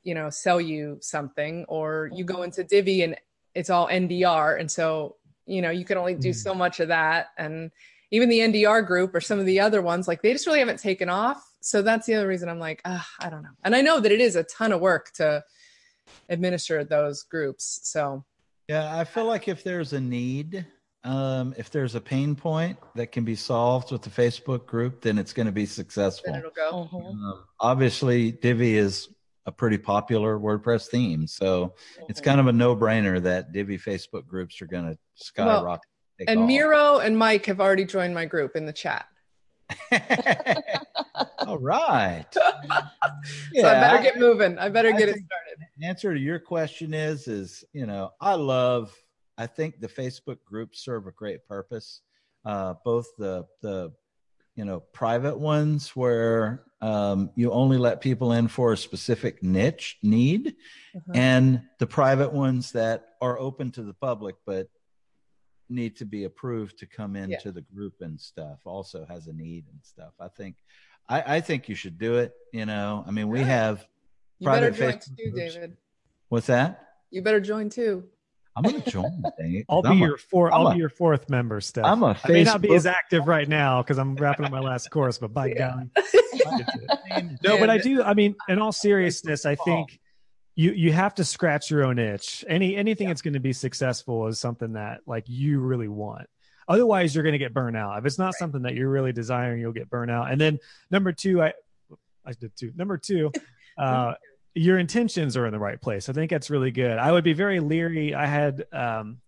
[0.03, 3.17] you know, sell you something, or you go into Divi and
[3.55, 4.61] it's all NDR.
[4.61, 6.35] And so, you know, you can only do mm.
[6.35, 7.29] so much of that.
[7.39, 7.71] And
[8.11, 10.79] even the NDR group or some of the other ones, like they just really haven't
[10.79, 11.43] taken off.
[11.63, 13.01] So that's the other reason I'm like, I
[13.31, 13.57] don't know.
[13.65, 15.43] And I know that it is a ton of work to
[16.29, 17.81] administer those groups.
[17.85, 18.27] So,
[18.69, 20.67] yeah, I feel like if there's a need,
[21.05, 25.19] um, if there's a pain point that can be solved with the Facebook group, then
[25.19, 26.33] it's going to be successful.
[26.33, 26.89] Then it'll go.
[26.93, 27.25] Mm-hmm.
[27.25, 29.09] Um, obviously, Divi is
[29.47, 32.05] a pretty popular WordPress theme, so mm-hmm.
[32.09, 35.87] it's kind of a no-brainer that Divi Facebook groups are going to skyrocket.
[36.19, 36.47] Well, And all.
[36.47, 39.07] Miro and Mike have already joined my group in the chat.
[41.39, 42.27] all right.
[42.33, 42.43] so
[43.67, 44.59] I better get moving.
[44.59, 45.67] I better I get it think- started.
[45.83, 48.95] answer to your question is is you know i love
[49.39, 52.01] i think the facebook groups serve a great purpose
[52.45, 53.93] uh both the the
[54.57, 59.99] you know private ones where um you only let people in for a specific niche
[60.03, 60.55] need
[60.95, 61.13] Uh-huh.
[61.15, 64.69] and the private ones that are open to the public but
[65.69, 67.53] need to be approved to come into Yeah.
[67.53, 70.57] the group and stuff also has a need and stuff i think
[71.09, 73.87] i i think you should do it you know i mean we have
[74.39, 75.55] You better private join Facebook too, groups.
[75.55, 75.77] David.
[76.29, 76.71] what's that
[77.11, 78.05] You better join too.
[78.55, 79.23] I'm gonna join.
[79.39, 79.65] it.
[79.69, 80.53] I'll I'm be your four.
[80.53, 81.85] I'm I'll a- be your fourth member, Steph.
[81.87, 84.61] I'm a I may not be as active right now because I'm wrapping up my
[84.61, 85.73] last course, but by Yeah.
[85.73, 85.91] golly,
[87.11, 87.59] Man, no.
[87.59, 88.03] But I do.
[88.03, 89.99] I mean, in all seriousness, I think
[90.55, 92.45] you you have to scratch your own itch.
[92.47, 96.27] Any anything that's going to be successful is something that like you really want.
[96.69, 97.99] Otherwise, you're going to get burnt out.
[97.99, 100.31] If it's not something that you're really desiring, you'll get burnt out.
[100.31, 100.59] And then
[100.91, 101.55] number two, I
[102.25, 102.73] I did two.
[102.77, 103.33] Number two,
[103.79, 104.15] uh,
[104.55, 106.09] your intentions are in the right place.
[106.09, 106.99] I think that's really good.
[106.99, 108.15] I would be very leery.
[108.15, 109.19] I had um,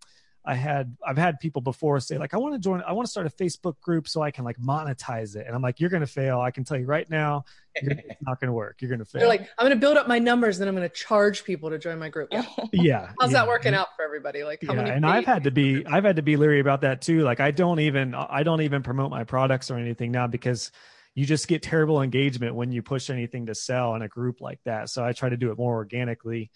[0.46, 3.10] I had I've had people before say like I want to join I want to
[3.10, 6.02] start a Facebook group so I can like monetize it and I'm like you're going
[6.02, 8.98] to fail I can tell you right now it's not going to work you're going
[8.98, 10.94] to fail They're like, I'm going to build up my numbers, then I'm going to
[10.94, 12.28] charge people to join my group.
[12.34, 12.42] Yeah.
[12.72, 13.38] yeah How's yeah.
[13.38, 14.44] that working out for everybody?
[14.44, 14.90] Like, how yeah, many?
[14.90, 17.50] and I've had to be I've had to be leery about that too like I
[17.50, 20.72] don't even I don't even promote my products or anything now because
[21.14, 24.61] you just get terrible engagement when you push anything to sell in a group like
[24.64, 26.50] that so I try to do it more organically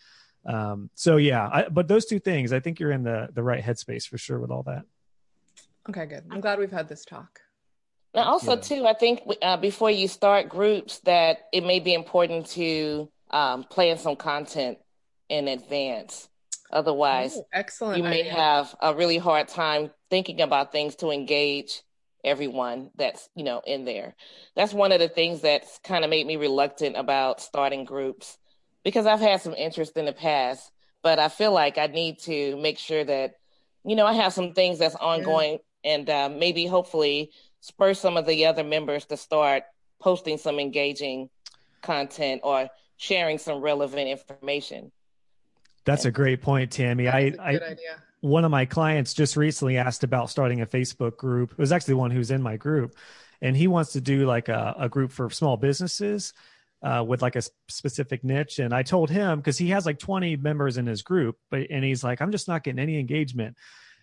[0.47, 3.63] um so yeah I, but those two things I think you're in the the right
[3.63, 4.83] headspace for sure with all that
[5.89, 6.25] Okay, good.
[6.31, 7.41] I'm glad we've had this talk.
[8.13, 8.61] And also Yeah.
[8.61, 13.65] too, I think uh, before you start groups, that it may be important to um,
[13.65, 14.77] plan some content
[15.31, 16.29] in advance.
[16.71, 17.97] Otherwise, Oh, excellent.
[17.97, 18.35] you may idea.
[18.35, 21.81] have a really hard time thinking about things to engage
[22.29, 24.15] everyone that's you know in there.
[24.55, 28.39] That's one of the things that's kind of made me reluctant about starting groups
[28.85, 30.71] because I've had some interest in the past,
[31.03, 33.35] but I feel like I need to make sure that
[33.85, 38.27] you know I have some things that's ongoing and uh, maybe hopefully spur some of
[38.27, 39.65] the other members to start
[40.01, 41.29] posting some engaging
[41.83, 44.93] content or sharing some relevant information.
[45.85, 48.03] that's a great point Tammy I That's a I good idea.
[48.21, 51.53] One of my clients just recently asked about starting a Facebook group.
[51.53, 52.97] It was actually the one who's in my group,
[53.41, 56.33] and he wants to do like a, a group for small businesses
[56.83, 58.59] uh, with like a specific niche.
[58.59, 61.85] And I told him because he has like 20 members in his group, but and
[61.85, 63.57] he's like, I'm just not getting any engagement.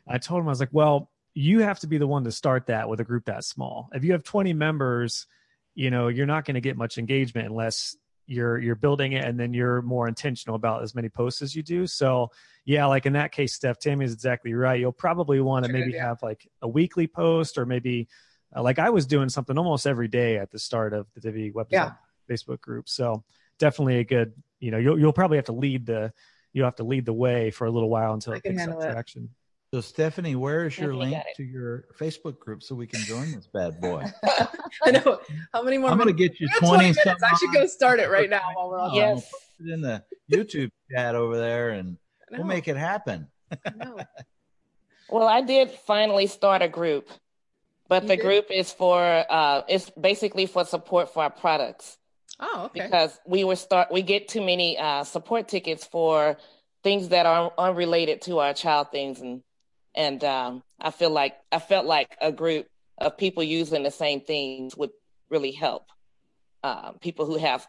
[0.07, 2.67] I told him I was like, well, you have to be the one to start
[2.67, 3.89] that with a group that small.
[3.93, 5.27] If you have 20 members,
[5.73, 7.97] you know, you're not going to get much engagement unless
[8.27, 11.61] you're you're building it and then you're more intentional about as many posts as you
[11.63, 11.85] do.
[11.87, 12.31] So
[12.65, 14.79] yeah, like in that case, Steph, Tammy is exactly right.
[14.79, 16.07] You'll probably want to That's a good maybe idea.
[16.07, 18.07] have like a weekly post or maybe
[18.55, 21.51] uh, like I was doing something almost every day at the start of the Divi
[21.51, 21.91] web Yeah.
[22.29, 22.89] Facebook group.
[22.89, 23.23] So
[23.59, 26.11] definitely a good, you know, you'll, you'll probably have to lead the,
[26.53, 28.81] you'll have to lead the way for a little while until I it picks up
[28.81, 28.91] it.
[28.91, 29.29] traction.
[29.75, 33.33] So Stephanie, where is your Definitely link to your Facebook group so we can join
[33.33, 34.05] this bad boy?
[34.85, 35.19] I know.
[35.53, 35.89] How many more?
[35.89, 37.21] I'm gonna get you We have 20 minutes.
[37.21, 38.93] I should go start it right now while we're on.
[38.93, 39.15] Yeah.
[39.15, 39.29] Yes.
[39.57, 41.97] Put it in the YouTube chat over there and
[42.31, 43.27] we'll make it happen.
[43.75, 43.97] no.
[45.09, 47.09] Well, I did finally start a group,
[47.89, 48.23] but You the did?
[48.23, 51.97] group is for uh, it's basically for support for our products
[52.39, 52.83] Oh, okay.
[52.83, 56.37] because we were start we get too many uh, support tickets for
[56.81, 59.41] things that are unrelated to our child things and
[59.95, 64.21] and um, I feel like I felt like a group of people using the same
[64.21, 64.91] things would
[65.29, 65.87] really help
[66.65, 67.67] uh, people who have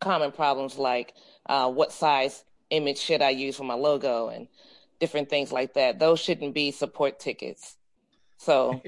[0.00, 1.12] common problems like
[1.46, 4.48] uh, what size image should I use for my logo and
[4.98, 5.98] different things like that.
[5.98, 7.76] Those shouldn't be support tickets.
[8.38, 8.80] So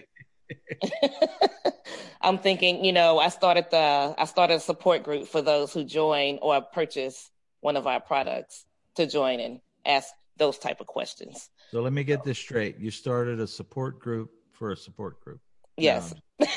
[2.23, 5.85] I'm thinking, you know, I started the I started a support group for those who
[5.85, 8.65] join or purchase one of our products
[8.95, 11.51] to join and ask those type of questions.
[11.73, 12.79] So let me get this straight.
[12.79, 15.41] You started a support group for a support group.
[15.77, 16.15] Yes.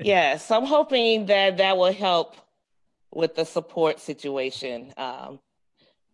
[0.00, 2.36] Yes, I'm hoping that that will help
[3.12, 4.92] with the support situation.
[4.96, 5.38] Um,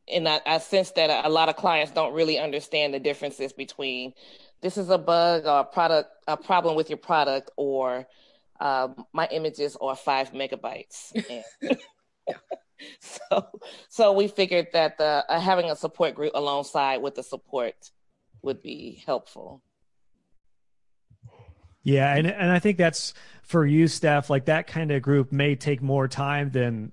[0.07, 4.13] and I, I sense that a, lot of clients don't really understand the differences between
[4.61, 8.07] this is a bug or a product, a problem with your product, or
[8.61, 11.13] um, my images are five megabytes.
[12.29, 12.70] And
[13.01, 13.49] so,
[13.89, 17.75] so we figured that the uh, having a support group alongside with the support
[18.43, 19.63] would be helpful.
[21.83, 24.29] Yeah, and and I think that's for you, Steph.
[24.29, 26.93] Like that kind of group may take more time than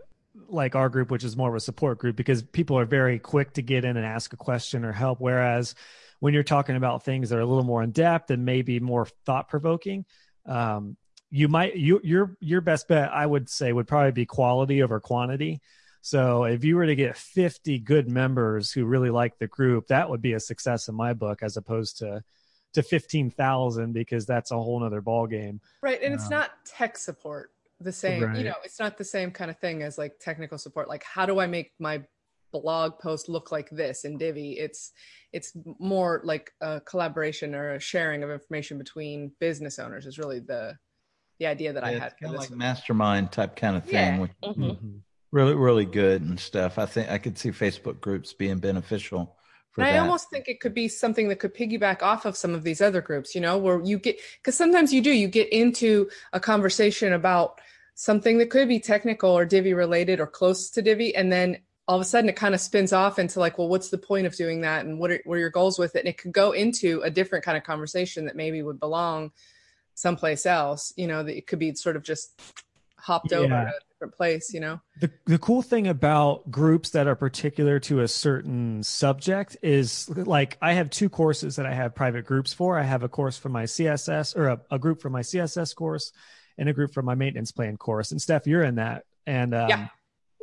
[0.49, 3.53] like our group, which is more of a support group, because people are very quick
[3.53, 5.19] to get in and ask a question or help.
[5.19, 5.75] Whereas
[6.19, 9.07] when you're talking about things that are a little more in depth and maybe more
[9.25, 10.05] thought provoking,
[10.45, 10.95] um,
[11.29, 14.99] you might you your your best bet I would say would probably be quality over
[14.99, 15.61] quantity.
[16.01, 20.09] So if you were to get 50 good members who really like the group, that
[20.09, 22.23] would be a success in my book, as opposed to
[22.73, 25.59] to 15,000 because that's a whole nother ball game.
[25.81, 26.01] Right.
[26.01, 28.37] And um, it's not tech support the same, right.
[28.37, 30.87] you know, it's not the same kind of thing as like technical support.
[30.87, 32.03] Like, how do I make my
[32.51, 34.53] blog post look like this in Divi?
[34.53, 34.91] It's,
[35.33, 40.39] it's more like a collaboration or a sharing of information between business owners is really
[40.39, 40.77] the,
[41.39, 42.13] the idea that yeah, I had.
[42.19, 43.93] Kind of like mastermind type kind of thing.
[43.93, 44.19] Yeah.
[44.19, 44.63] Which, Mm-hmm.
[44.63, 44.97] mm-hmm.
[45.31, 46.79] Really, really good and stuff.
[46.79, 49.37] I think I could see Facebook groups being beneficial
[49.77, 52.63] and I almost think it could be something that could piggyback off of some of
[52.63, 56.09] these other groups, you know, where you get, because sometimes you do, you get into
[56.33, 57.61] a conversation about
[57.93, 61.15] something that could be technical or Divi related or close to Divi.
[61.15, 63.89] And then all of a sudden it kind of spins off into like, well, what's
[63.89, 64.85] the point of doing that?
[64.85, 65.99] And what are, what are your goals with it?
[65.99, 69.31] And it could go into a different kind of conversation that maybe would belong
[70.01, 72.39] someplace else, you know, that it could be sort of just
[72.99, 73.39] hopped Yeah.
[73.39, 74.79] over to a different place, you know?
[74.99, 80.57] The the cool thing about groups that are particular to a certain subject is like
[80.61, 82.77] I have two courses that I have private groups for.
[82.77, 86.11] I have a course for my CSS or a, a group for my CSS course
[86.59, 88.11] and a group for my maintenance plan course.
[88.11, 89.03] And Steph, you're in that.
[89.25, 89.87] And um, Yeah.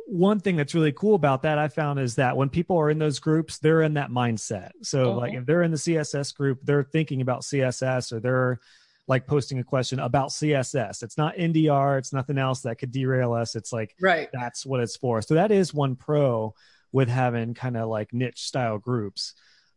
[0.07, 2.99] one thing that's really cool about that I found is that when people are in
[2.99, 4.71] those groups, they're in that mindset.
[4.83, 5.17] So Mhm.
[5.17, 8.59] like if they're in the CSS group, they're thinking about CSS or they're
[9.07, 11.03] like posting a question about CSS.
[11.03, 13.55] It's not NDR, it's nothing else that could derail us.
[13.55, 14.29] It's like Right.
[14.33, 15.21] that's what it's for.
[15.21, 16.53] So that is one pro
[16.91, 19.33] with having kind of like niche style groups.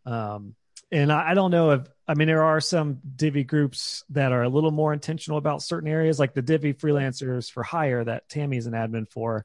[0.06, 0.54] Um,
[0.90, 4.42] and I, I don't know if I mean there are some Divi groups that are
[4.42, 8.66] a little more intentional about certain areas, like the Divi freelancers for hire that Tammy's
[8.66, 9.44] an admin for.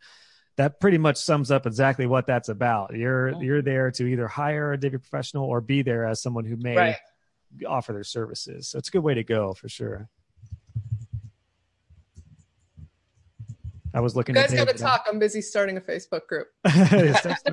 [0.55, 2.95] That pretty much sums up exactly what that's about.
[2.95, 6.55] You're you're there to either hire a Divi professional or be there as someone who
[6.55, 6.95] may Right.
[7.67, 8.67] Offer their services.
[8.69, 10.09] So it's a good way to go for sure.
[13.93, 15.05] I was looking You guys got to talk.
[15.07, 16.47] I'm busy starting a Facebook group.
[16.67, 17.43] Steph's-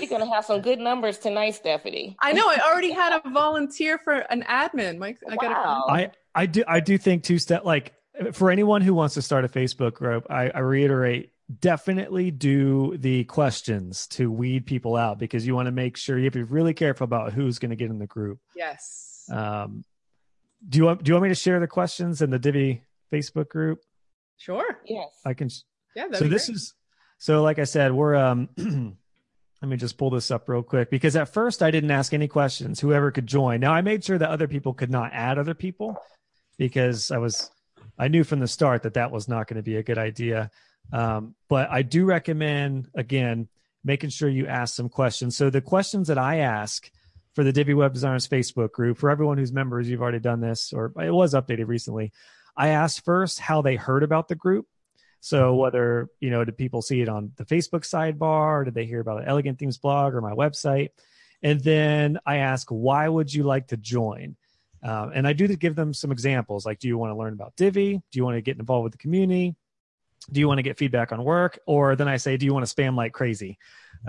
[0.00, 2.16] You're gonna have some good numbers tonight, Stephanie.
[2.22, 2.48] I know.
[2.48, 4.96] I already had a volunteer for an admin.
[4.96, 5.84] Mike, I got Wow.
[5.88, 7.92] I I do I do think two step like
[8.32, 13.24] for anyone who wants to start a Facebook group, I, I reiterate definitely do the
[13.24, 16.42] questions to weed people out because you want to make sure you have to be
[16.44, 18.38] really careful about who's going to get in the group.
[18.54, 19.28] Yes.
[19.32, 19.84] Um,
[20.68, 22.82] do you want do you want me to share the questions in the Divi
[23.12, 23.80] Facebook group?
[24.36, 24.78] Sure.
[24.84, 25.08] Yes.
[25.24, 25.50] I can.
[25.96, 26.06] Yeah.
[26.12, 26.56] So this great.
[26.56, 26.74] is
[27.18, 28.48] so like I said, we're um.
[29.62, 32.28] Let me just pull this up real quick because at first I didn't ask any
[32.28, 32.80] questions.
[32.80, 33.60] Whoever could join.
[33.60, 36.02] Now I made sure that other people could not add other people
[36.56, 37.50] because I was
[37.98, 40.50] I knew from the start that that was not going to be a good idea.
[40.92, 43.48] Um, but I do recommend again
[43.84, 45.36] making sure you ask some questions.
[45.36, 46.90] So the questions that I ask
[47.34, 50.72] for the Divi Web Designers Facebook group for everyone who's members, you've already done this
[50.72, 52.12] or it was updated recently.
[52.56, 54.66] I asked first how they heard about the group.
[55.20, 58.64] So whether, you know, did people see it on the Facebook sidebar?
[58.64, 60.88] Did they hear about an Elegant Themes blog or my website?
[61.42, 64.36] And then I ask, why would you like to join?
[64.82, 67.54] Um, and I do give them some examples like, do you want to learn about
[67.56, 68.00] Divi?
[68.10, 69.56] Do you want to get involved with the community?
[70.32, 71.58] Do you want to get feedback on work?
[71.66, 73.58] Or then I say, do you want to spam like crazy?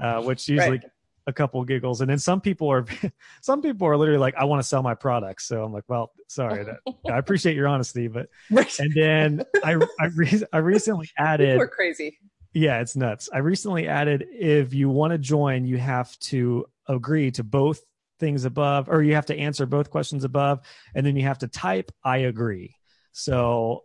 [0.02, 0.86] Uh, which usually Right.
[1.28, 2.02] a couple giggles.
[2.02, 2.86] And then some people are,
[3.42, 5.46] some people are literally like, I want to sell my products.
[5.46, 6.78] So I'm like, well, sorry, that,
[7.12, 12.18] I appreciate your honesty, but and then I I, re- I recently added We're crazy.
[12.54, 17.32] yeah it's nuts I recently added if you want to join you have to agree
[17.32, 17.82] to both
[18.20, 20.60] things above or you have to answer both questions above
[20.96, 22.76] and then you have to type I agree
[23.14, 23.84] so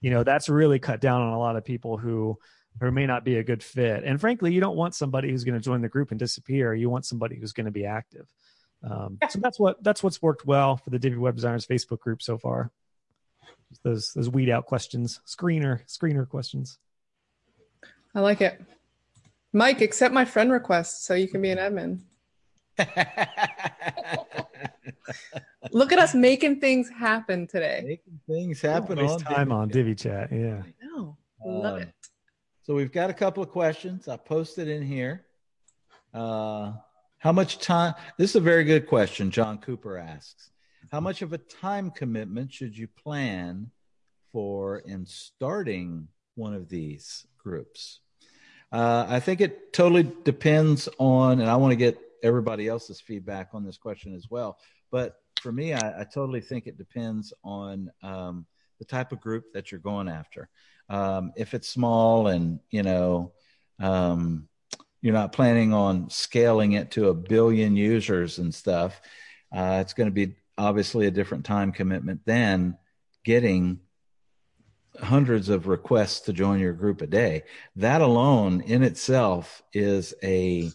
[0.00, 2.38] you know that's really cut down on a lot of people who
[2.80, 5.54] who may not be a good fit and frankly you don't want somebody who's going
[5.54, 8.26] to join the group and disappear you want somebody who's going to be active
[8.84, 12.22] um, so that's what that's what's worked well for the Divi Web Designers Facebook group
[12.22, 12.70] so far
[13.82, 16.78] those those weed out questions, screener screener questions.
[18.14, 18.60] I like it.
[19.52, 22.00] Mike, accept my friend request so you can be an admin.
[25.72, 27.82] Look at us making things happen today.
[27.86, 29.72] Making things happen Waste on time Divi on Chat.
[29.72, 30.32] Divi Chat.
[30.32, 30.62] Yeah.
[30.82, 31.92] No, love Um, it.
[32.62, 34.08] So we've got a couple of questions.
[34.08, 35.24] I posted in here.
[36.12, 36.72] Uh,
[37.18, 37.94] how much time?
[38.18, 39.30] This is a very good question.
[39.30, 40.50] John Cooper asks,
[40.90, 43.70] "How much of a time commitment should you plan
[44.32, 48.00] for in starting one of these groups?"
[48.72, 53.50] Uh, I think it totally depends on, and I want to get everybody else's feedback
[53.52, 54.58] on this question as well.
[54.90, 58.46] But for me, I, I totally think it depends on um,
[58.78, 60.48] the type of group that you're going after.
[60.88, 63.32] Um, if it's small and you know,
[63.80, 64.48] um,
[65.02, 69.00] you're not planning on scaling it to a billion users and stuff,
[69.54, 72.76] uh, it's going to be obviously a different time commitment than
[73.24, 73.80] getting
[75.00, 77.42] hundreds of requests to join your group a day.
[77.76, 80.70] That alone in itself is a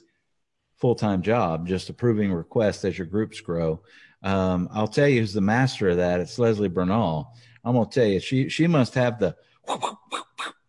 [0.82, 3.82] full time job, just approving requests as your groups grow.
[4.24, 6.20] Um, I'll tell you who's the master of that.
[6.20, 7.34] It's Leslie Bernal.
[7.64, 9.36] I'm gonna tell you, she she must have the,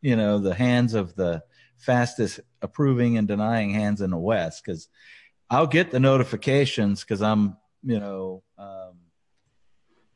[0.03, 1.43] you know, the hands of the
[1.79, 4.63] fastest approving and denying hands in the West.
[4.65, 4.89] Because
[5.51, 8.99] I'll get the notifications because I'm, you know, um,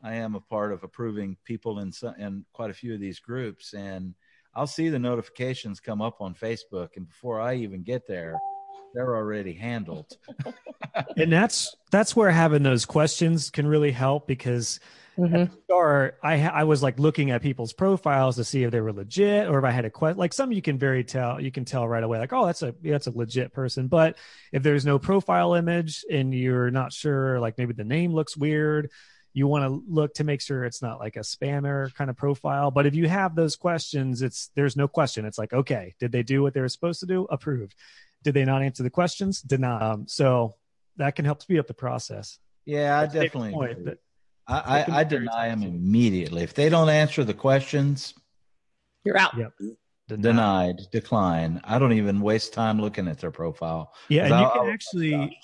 [0.03, 3.18] I am a part of approving people in some, in quite a few of these
[3.18, 4.14] groups, and
[4.55, 8.38] I'll see the notifications come up on Facebook, and before I even get there,
[8.95, 10.16] they're already handled.
[11.16, 14.80] and that's that's where having those questions can really help because
[15.18, 15.53] mm-hmm.
[15.64, 19.49] start I I was like looking at people's profiles to see if they were legit
[19.49, 20.18] or if I had a question.
[20.18, 22.74] Like some you can very tell you can tell right away like oh that's a
[22.82, 23.89] that's a legit person.
[23.89, 24.16] But
[24.53, 28.91] if there's no profile image and you're not sure like maybe the name looks weird
[29.37, 32.70] you want to look to make sure it's not like a spammer kind of profile.
[32.70, 35.26] But if you have those questions, it's there's no question.
[35.26, 37.26] It's like, okay, did they do what they were supposed to do?
[37.28, 37.74] Approved.
[38.27, 39.41] Did they not answer the questions?
[39.41, 39.81] Denied.
[39.81, 40.57] Um, so
[40.97, 42.41] that can help speed up the process.
[42.64, 43.53] Yeah, I definitely.
[43.53, 43.99] Point,
[44.49, 46.43] I, I, I deny them immediately.
[46.43, 48.14] If they don't answer the questions,
[49.05, 49.39] you're out.
[49.39, 49.53] Yep.
[50.09, 50.22] Denied.
[50.22, 51.61] denied, decline.
[51.62, 53.93] I don't even waste time looking at their profile.
[54.09, 55.39] Yeah, and I'll, you can I'll, actually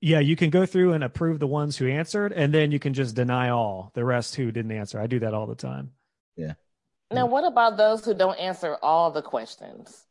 [0.00, 2.94] yeah, you can go through and approve the ones who answered, and then you can
[2.94, 5.00] just deny all the rest who didn't answer.
[5.00, 5.92] I do that all the time.
[6.36, 6.54] Yeah.
[7.12, 10.04] Now, what about those who don't answer all the questions?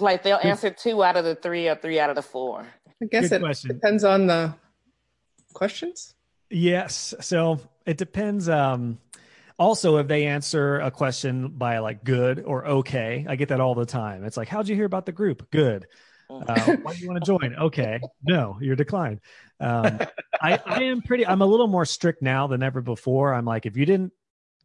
[0.00, 2.66] Like they'll answer two out of the three or three out of the four.
[3.02, 3.68] I guess Good it question.
[3.68, 4.54] depends on the
[5.52, 6.14] questions.
[6.50, 7.14] Yes.
[7.20, 8.48] So it depends.
[8.48, 8.98] Um,
[9.58, 13.74] also, if they answer a question by like good or okay, I get that all
[13.74, 14.24] the time.
[14.24, 15.50] It's like, how'd you hear about the group?
[15.50, 15.86] Good.
[16.28, 17.54] Uh, why do you want to join?
[17.60, 19.20] Okay, no, you're declined.
[19.60, 19.98] Um,
[20.40, 21.26] I, I am pretty.
[21.26, 23.34] I'm a little more strict now than ever before.
[23.34, 24.12] I'm like, if you didn't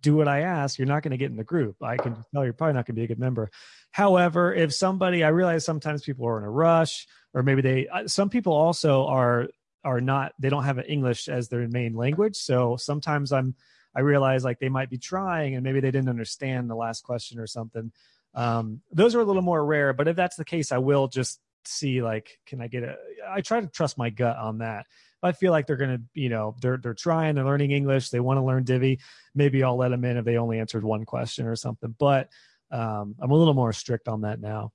[0.02, 1.76] do what I asked, you're not going to get in the group.
[1.84, 3.52] I can tell you're probably not going to be a good member.
[3.92, 7.88] However, if somebody, I realize sometimes people are in a rush, or maybe they.
[8.08, 9.48] Some people also are
[9.84, 10.34] are not.
[10.40, 12.36] They don't have English as their main language.
[12.36, 13.56] So sometimes I'm.
[13.96, 17.40] I realize like they might be trying, and maybe they didn't understand the last question
[17.40, 17.92] or something.
[18.36, 21.40] Um, those are a little more rare, but if that's the case, I will just
[21.66, 22.96] see like can i get a
[23.30, 24.86] i try to trust my gut on that
[25.22, 28.38] i feel like they're gonna you know they're they're trying they're learning english they want
[28.38, 29.00] to learn divi
[29.36, 32.30] maybe i'll let them in if they only answered one question or something but
[32.72, 34.72] um, i'm a little more strict on that now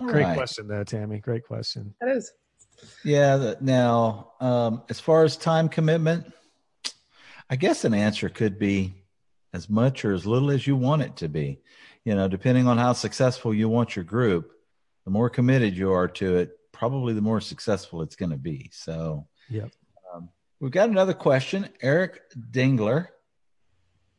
[0.00, 0.36] All great right.
[0.36, 2.32] question though tammy great question that is
[3.04, 6.32] yeah now um, as far as time commitment
[7.50, 8.94] i guess an answer could be
[9.52, 11.60] as much or as little as you want it to be
[12.04, 14.52] you know depending on how successful you want your group
[15.08, 18.68] the more committed you are to it, probably the more successful it's going to be.
[18.74, 19.70] So, yep.
[20.12, 20.28] Um,
[20.60, 21.66] we've got another question.
[21.80, 23.08] Eric Dingler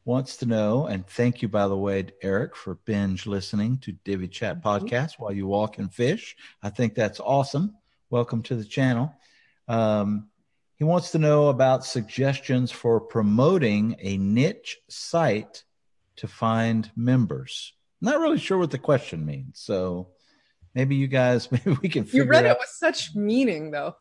[0.10, 4.28] wants to know, and thank you, by the way, Eric, for binge listening to Divi
[4.28, 6.36] Chat podcast while you walk and fish.
[6.64, 7.76] I think that's awesome.
[8.10, 9.14] Welcome to the channel.
[9.68, 10.30] Um,
[10.78, 15.64] he wants to know about suggestions for promoting a niche site
[16.16, 17.74] to find members.
[18.02, 19.60] Not really sure what the question means.
[19.60, 20.08] So
[20.76, 22.08] Maybe you guys, maybe we can.
[22.12, 23.96] you read it, with such meaning, though.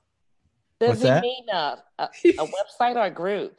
[0.80, 1.22] Does What's he that?
[1.22, 2.46] mean a, a, a
[2.80, 3.58] website or a group?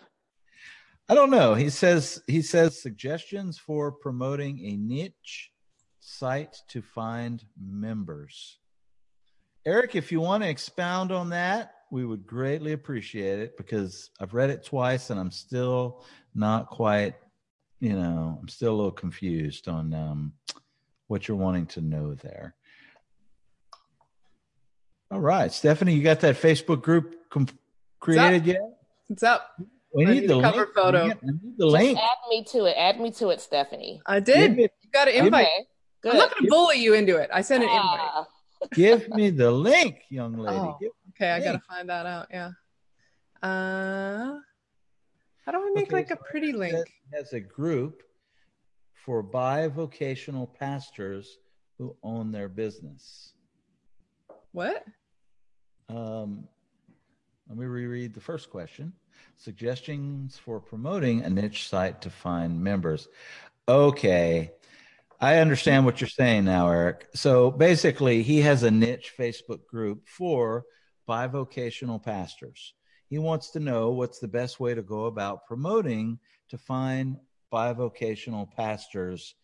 [1.10, 1.56] I don't know.
[1.56, 5.52] He says he says suggestions for promoting a niche
[6.00, 8.60] site to find members.
[9.66, 14.36] Eric, if you want to expound on that, we would greatly appreciate it because I've
[14.36, 16.06] read it twice and I'm still
[16.36, 17.16] not quite,
[17.80, 20.34] you know, I'm still a little confused on um,
[21.08, 22.56] what you're wanting to know there.
[25.10, 27.48] All right, Stephanie, you got that Facebook group com-
[28.00, 28.62] created yet?
[29.08, 29.60] What's up?
[29.94, 30.74] We need, need the cover link.
[30.76, 31.08] photo.
[31.08, 31.98] Need, need the link.
[31.98, 32.76] add me to it.
[32.78, 34.02] Add me to it, Stephanie.
[34.06, 34.58] I did.
[34.58, 35.48] you got an invite.
[36.06, 37.30] Okay, I'm not going to bully you into it.
[37.34, 38.00] I sent an invite.
[38.00, 38.28] Ah.
[38.74, 40.58] Give me the link, young lady.
[40.58, 40.78] Oh,
[41.10, 42.28] okay, I got to find that out.
[42.30, 42.52] Yeah.
[43.42, 44.36] Uh,
[45.46, 46.76] how do I make okay, like so a pretty link?
[47.14, 48.04] As a group
[49.06, 51.38] for bivocational pastors
[51.78, 53.34] who own their business.
[54.52, 54.84] What?
[55.88, 56.48] Um,
[57.48, 58.94] let me reread the first question.
[59.38, 63.08] Suggestions for promoting a niche site to find members.
[63.68, 64.52] Okay.
[65.22, 67.08] I understand what you're saying now, Eric.
[67.14, 70.66] So basically, he has a niche Facebook group for
[71.08, 72.74] bivocational pastors.
[73.10, 77.18] He wants to know what's the best way to go about promoting to find
[77.52, 79.36] bivocational pastors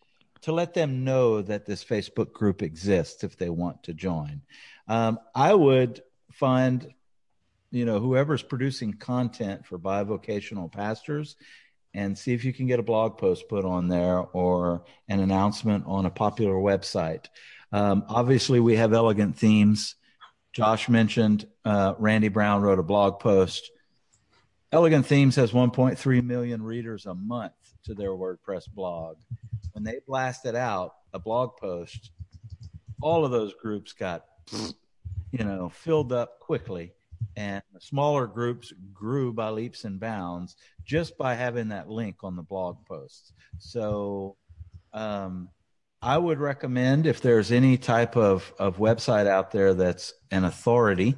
[0.41, 4.41] to let them know that this Facebook group exists if they want to join.
[4.87, 6.93] Um, I would find,
[7.71, 11.35] you know, whoever's producing content for bivocational pastors
[11.93, 15.85] and see if you can get a blog post put on there or an announcement
[15.87, 17.25] on a popular website.
[17.71, 19.95] Um, obviously, we have elegant themes.
[20.53, 23.71] Josh mentioned uh, Randy Brown wrote a blog post.
[24.71, 27.53] Elegant Themes has 1.3 million readers a month
[27.85, 29.17] to their WordPress blog.
[29.71, 32.11] When they blasted out a blog post,
[33.01, 34.25] all of those groups got,
[35.31, 36.93] you know, filled up quickly
[37.35, 42.35] and the smaller groups grew by leaps and bounds just by having that link on
[42.35, 43.33] the blog posts.
[43.57, 44.37] So,
[44.93, 45.49] um,
[46.01, 51.15] I would recommend if there's any type of, of website out there that's an authority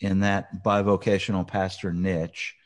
[0.00, 2.56] in that bivocational pastor niche,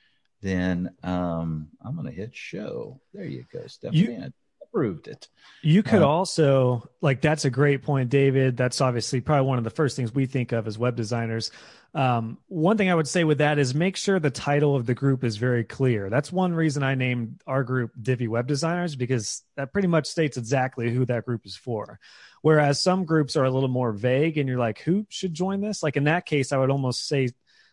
[0.42, 3.00] then um, I'm going to hit show.
[3.12, 4.00] There you go, Stephanie.
[4.00, 4.32] You,
[4.76, 5.28] approved it.
[5.62, 8.56] You could uh, also like that's a great point, David.
[8.56, 11.50] That's obviously probably one of the first things we think of as web designers.
[11.94, 14.94] Um, one thing I would say with that is make sure the title of the
[14.94, 16.10] group is very clear.
[16.10, 20.36] That's one reason I named our group Divi Web Designers because that pretty much states
[20.36, 21.98] exactly who that group is for.
[22.42, 25.82] Whereas some groups are a little more vague and you're like, who should join this?
[25.82, 27.30] Like in that case, I would almost say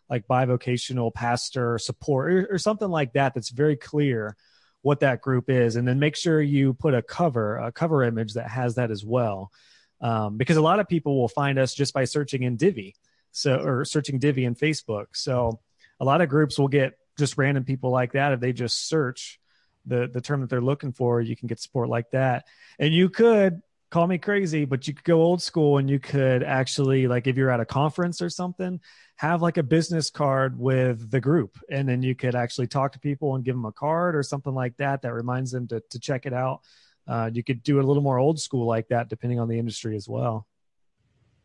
[0.09, 4.37] like bivocational pastor support or, or something like that that's very clear
[4.83, 5.75] what that group is.
[5.75, 9.03] And then make sure you put a cover a cover image that has that as
[9.03, 9.51] well.
[9.99, 12.95] Um, because a lot of people will find us just by searching in divi.
[13.31, 15.07] So or searching divi in facebook.
[15.13, 15.59] So
[15.99, 18.33] a lot of groups will get just random people like that.
[18.33, 19.39] If they just search
[19.85, 22.45] the the term that they're looking for you can get support like that.
[22.77, 23.61] And you could
[23.93, 27.37] call me crazy but you could go old school and you could actually like if
[27.37, 28.79] you're at a conference or something
[29.17, 31.57] have like a business card with the group.
[31.69, 34.53] And then you could actually talk to people and give them a card or something
[34.53, 36.61] like that that reminds them to, to check it out.
[37.07, 39.59] Uh, you could do it a little more old school like that depending on the
[39.59, 40.47] industry as well.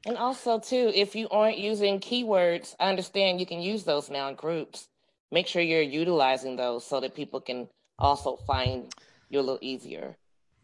[0.06, 4.28] And also too if you aren't using keywords i understand you can use those now
[4.28, 4.88] in groups.
[5.30, 7.68] Make sure you're utilizing those so that people can
[7.98, 8.90] also find
[9.28, 10.16] you a little easier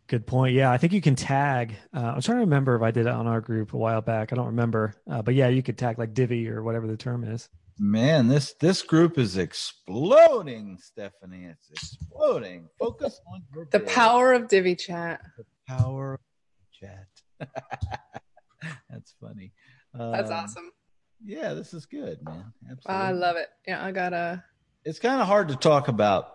[0.06, 0.54] Good point.
[0.54, 1.74] Yeah, I think you can tag.
[1.94, 4.32] Uh, I'm trying to remember if I did it on our group a while back.
[4.32, 7.24] I don't remember, uh, but yeah, you could tag like Divi or whatever the term
[7.24, 7.48] is.
[7.78, 11.44] Man, this this group is exploding, Stephanie.
[11.44, 12.68] It's exploding.
[12.78, 15.22] Focus on your the power of Divi chat.
[15.38, 16.20] The power of
[16.70, 17.06] chat.
[18.90, 19.52] That's funny.
[19.98, 20.70] Um, That's awesome.
[21.24, 22.52] Yeah, this is good, man.
[22.70, 23.06] Absolutely.
[23.06, 23.48] I love it.
[23.66, 24.44] Yeah, I gotta.
[24.84, 26.28] It's kind of hard to talk about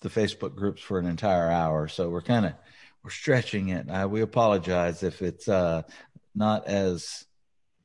[0.00, 2.54] the Facebook groups for an entire hour, so we're kind of
[3.02, 3.88] we're stretching it.
[3.88, 5.82] Uh, we apologize if it's uh,
[6.34, 7.24] not as.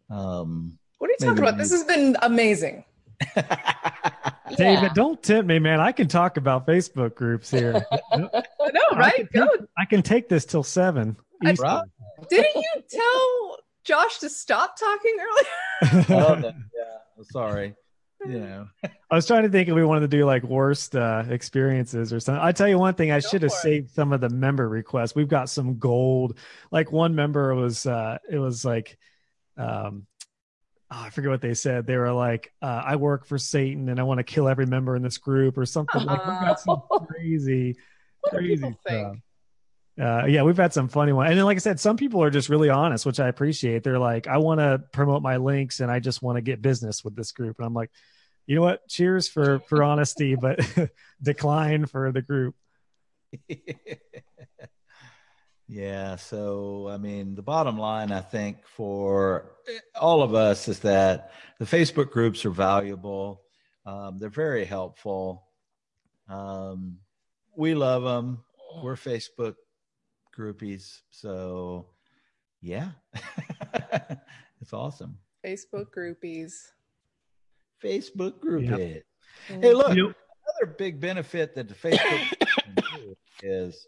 [0.10, 1.58] Um, what are you talking about?
[1.58, 2.84] This has been amazing.
[4.58, 5.80] David, don't tempt me, man.
[5.80, 7.86] I can talk about Facebook groups here.
[8.16, 8.30] no,
[8.94, 9.14] right?
[9.14, 11.16] I can, take, I can take this till seven.
[11.44, 11.54] I,
[12.30, 16.06] didn't you tell Josh to stop talking earlier?
[16.10, 17.76] oh, yeah, sorry
[18.26, 18.68] know.
[18.84, 22.20] I was trying to think if we wanted to do like worst uh, experiences or
[22.20, 22.44] something.
[22.44, 25.16] I tell you one thing, I Go should have saved some of the member requests.
[25.16, 26.38] We've got some gold.
[26.72, 28.98] Like one member was, uh, it was like,
[29.58, 30.06] um,
[30.92, 31.88] oh, I forget what they said.
[31.88, 34.96] They were like, uh, "I work for Satan and I want to kill every member
[34.96, 36.04] in this group" or something.
[36.04, 37.78] Like we've got some crazy,
[38.24, 39.18] crazy stuff.
[40.00, 41.30] Uh, yeah, we've had some funny ones.
[41.30, 43.84] And then, like I said, some people are just really honest, which I appreciate.
[43.84, 47.04] They're like, I want to promote my links and I just want to get business
[47.04, 47.58] with this group.
[47.60, 47.92] And I'm like,
[48.48, 48.88] you know what?
[48.88, 50.60] Cheers for for honesty, but
[51.22, 52.56] decline for the group.
[55.68, 56.16] yeah.
[56.18, 59.52] So, I mean, the bottom line, I think, for
[60.00, 63.42] all of us is that the Facebook groups are valuable.
[63.86, 65.48] Um, they're very helpful.
[66.28, 66.98] Um,
[67.56, 68.44] we love them.
[68.84, 69.56] We're Facebook
[70.38, 71.00] groupies.
[71.10, 71.88] So,
[72.62, 72.90] yeah,
[74.62, 75.18] it's awesome.
[75.46, 76.54] Facebook groupies.
[77.84, 78.80] Facebook group yep.
[78.80, 79.06] it.
[79.48, 83.88] Hey, look, another big benefit that the Facebook is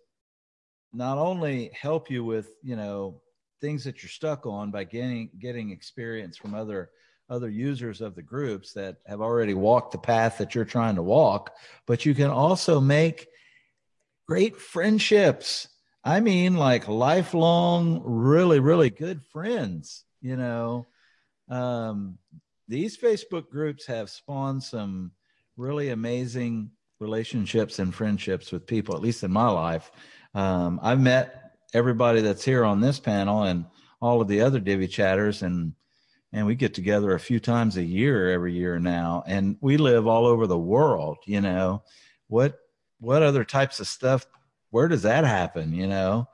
[0.93, 3.21] not only help you with you know
[3.61, 6.89] things that you're stuck on by getting getting experience from other
[7.29, 11.03] other users of the groups that have already walked the path that you're trying to
[11.03, 11.51] walk,
[11.85, 13.27] but you can also make
[14.27, 15.67] great friendships.
[16.03, 20.05] I mean, like lifelong, really, really good friends.
[20.21, 20.87] You know,
[21.49, 22.17] um,
[22.67, 25.11] these Facebook groups have spawned some
[25.55, 29.91] really amazing relationships and friendships with people, at least in my life.
[30.33, 33.65] Um, I've met everybody that's here on this panel and
[34.01, 35.73] all of the other Divi chatters and
[36.33, 40.07] and we get together a few times a year every year now and we live
[40.07, 41.81] all over the world you know
[42.27, 42.59] what
[42.99, 44.25] what other types of stuff
[44.69, 46.27] where does that happen you know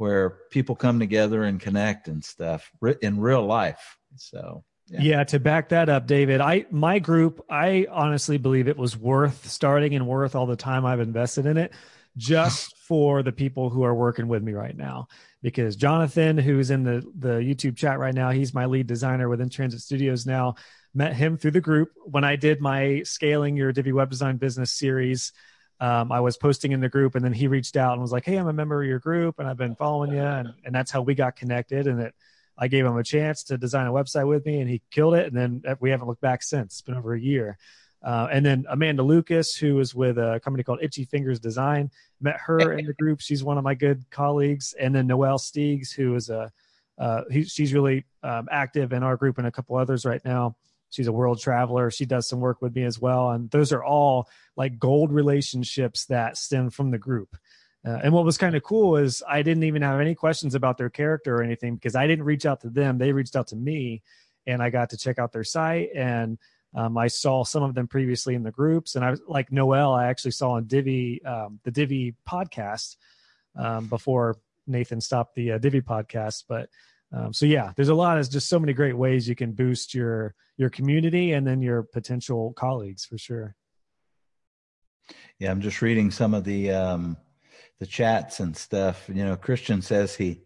[0.00, 2.72] where people come together and connect and stuff
[3.02, 3.98] in real life.
[4.16, 5.00] So yeah.
[5.00, 5.24] yeah.
[5.24, 9.94] to back that up, David, I my group, I honestly believe it was worth starting
[9.94, 11.72] and worth all the time I've invested in it
[12.16, 15.08] just for the people who are working with me right now.
[15.42, 19.48] Because Jonathan, who's in the the YouTube chat right now, he's my lead designer within
[19.48, 20.56] Transit Studios now.
[20.92, 24.72] Met him through the group when I did my scaling your Divi web design business
[24.72, 25.32] series.
[25.78, 28.26] Um, I was posting in the group, and then he reached out and was like,
[28.26, 30.90] "Hey, I'm a member of your group, and I've been following you," and, and that's
[30.90, 31.86] how we got connected.
[31.86, 32.14] And it
[32.60, 35.32] I gave him a chance to design a website with me, and he killed it.
[35.32, 36.74] And then we haven't looked back since.
[36.74, 37.56] It's been over a year.
[38.02, 41.90] Uh, and then Amanda Lucas, who is with a company called Itchy Fingers Design,
[42.20, 43.20] met her in the group.
[43.20, 44.74] She's one of my good colleagues.
[44.78, 46.50] And then Noelle Steegs, who is a
[46.98, 50.54] uh, he, she's really um, active in our group and a couple others right now.
[50.90, 51.90] She's a world traveler.
[51.90, 53.30] She does some work with me as well.
[53.30, 57.36] And those are all like gold relationships that stem from the group.
[57.86, 60.76] Uh, and what was kind of cool is I didn't even have any questions about
[60.76, 62.98] their character or anything because I didn't reach out to them.
[62.98, 64.02] They reached out to me,
[64.46, 65.90] and I got to check out their site.
[65.94, 66.38] And
[66.74, 69.94] um, I saw some of them previously in the groups, and I was like Noelle,
[69.94, 72.96] I actually saw on Divi um, the Divi podcast
[73.56, 76.44] um, before Nathan stopped the uh, Divi podcast.
[76.48, 76.68] But
[77.12, 79.94] um, so yeah, there's a lot of just so many great ways you can boost
[79.94, 83.56] your your community and then your potential colleagues for sure.
[85.38, 87.16] Yeah, I'm just reading some of the um,
[87.80, 89.08] the chats and stuff.
[89.12, 90.42] You know, Christian says he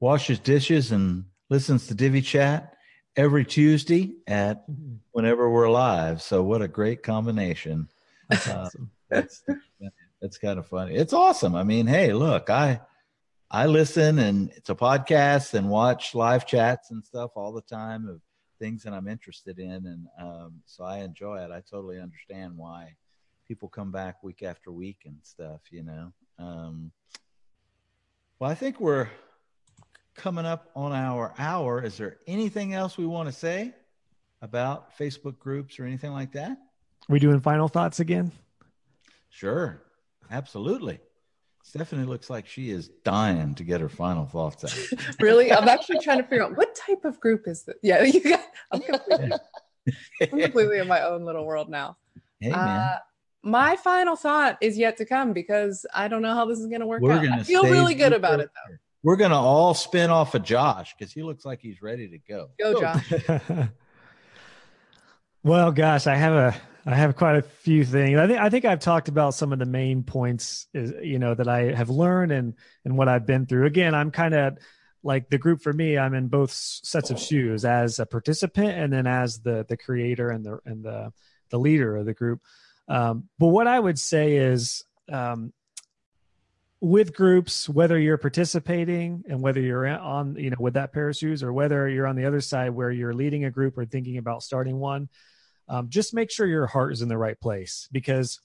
[0.00, 2.74] washes dishes and listens to Divi Chat
[3.14, 4.96] every Tuesday at mm-hmm.
[5.12, 6.22] whenever we're live.
[6.22, 7.88] So what a great combination.
[8.28, 8.90] That's uh, awesome.
[9.10, 9.42] That's
[10.22, 10.94] that's kind of funny.
[10.94, 11.56] It's awesome.
[11.56, 12.80] I mean, hey, look, I
[13.50, 18.06] I listen and it's a podcast and watch live chats and stuff all the time
[18.08, 18.20] of
[18.60, 21.50] things that I'm interested in, and um, so I enjoy it.
[21.50, 22.94] I totally understand why
[23.48, 25.60] people come back week after week and stuff.
[25.72, 26.12] You know.
[26.40, 26.90] Um,
[28.38, 29.08] well, I think we're
[30.14, 31.82] coming up on our hour.
[31.84, 33.74] Is there anything else we want to say
[34.42, 36.58] about Facebook groups or anything like that?
[37.08, 38.30] we doing final thoughts again?
[39.28, 39.82] Sure.
[40.30, 41.00] Absolutely.
[41.62, 45.00] Stephanie looks like she is dying to get her final thoughts out.
[45.20, 45.52] really?
[45.52, 47.76] I'm actually trying to figure out what type of group is this?
[47.82, 49.32] Yeah, you got I'm completely,
[50.22, 51.96] I'm completely in my own little world now.
[52.40, 52.58] Hey man.
[52.58, 52.98] Uh,
[53.42, 56.80] my final thought is yet to come because I don't know how this is going
[56.80, 57.26] to work We're out.
[57.26, 58.76] I feel really good about it though.
[59.02, 62.18] We're going to all spin off of Josh because he looks like he's ready to
[62.18, 62.50] go.
[62.58, 62.80] Go, oh.
[62.80, 63.68] Josh.
[65.42, 68.18] well, gosh, I have a I have quite a few things.
[68.18, 71.34] I think I think I've talked about some of the main points, is, you know,
[71.34, 73.66] that I have learned and and what I've been through.
[73.66, 74.58] Again, I'm kind of
[75.02, 75.98] like the group for me.
[75.98, 80.30] I'm in both sets of shoes as a participant and then as the the creator
[80.30, 81.12] and the and the
[81.50, 82.40] the leader of the group.
[82.90, 85.52] Um, but what I would say is, um,
[86.80, 91.16] with groups, whether you're participating and whether you're on, you know, with that pair of
[91.16, 94.16] shoes, or whether you're on the other side where you're leading a group or thinking
[94.18, 95.08] about starting one,
[95.68, 97.88] um, just make sure your heart is in the right place.
[97.92, 98.40] Because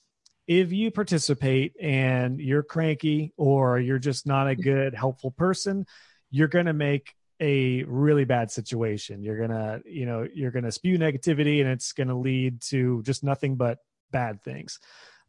[0.48, 5.88] if you participate and you're cranky or you're just not a good, helpful person,
[6.30, 9.24] you're going to make a really bad situation.
[9.24, 12.62] You're going to, you know, you're going to spew negativity and it's going to lead
[12.64, 13.80] to just nothing but
[14.16, 14.80] bad things.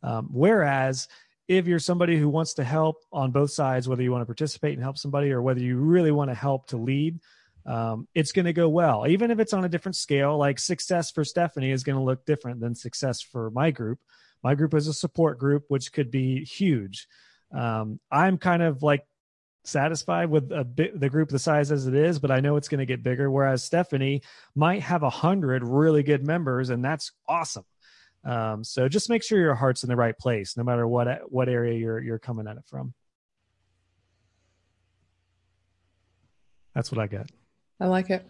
[0.05, 1.09] Um, whereas
[1.49, 4.75] if you're somebody who wants to help on both sides, whether you want to participate
[4.75, 7.19] and help somebody or whether you really want to help to lead,
[7.67, 9.09] um, it's going to go well.
[9.09, 12.25] Even if it's on a different scale, like success for Stephanie is going to look
[12.25, 13.99] different than success for my group.
[14.45, 17.09] My group is a support group, which could be huge.
[17.53, 19.05] Um, I'm kind of like
[19.65, 22.69] satisfied with a bit the group the size as it is, but I know it's
[22.69, 23.29] going to get bigger.
[23.29, 24.23] Whereas Stephanie
[24.55, 27.65] might have a hundred really good members, and that's awesome.
[28.27, 31.49] Um, so just make sure your heart's in the right place, no matter what what
[31.49, 32.93] area you're you're coming at it from.
[36.75, 37.31] That's what I get.
[37.81, 38.29] I like it.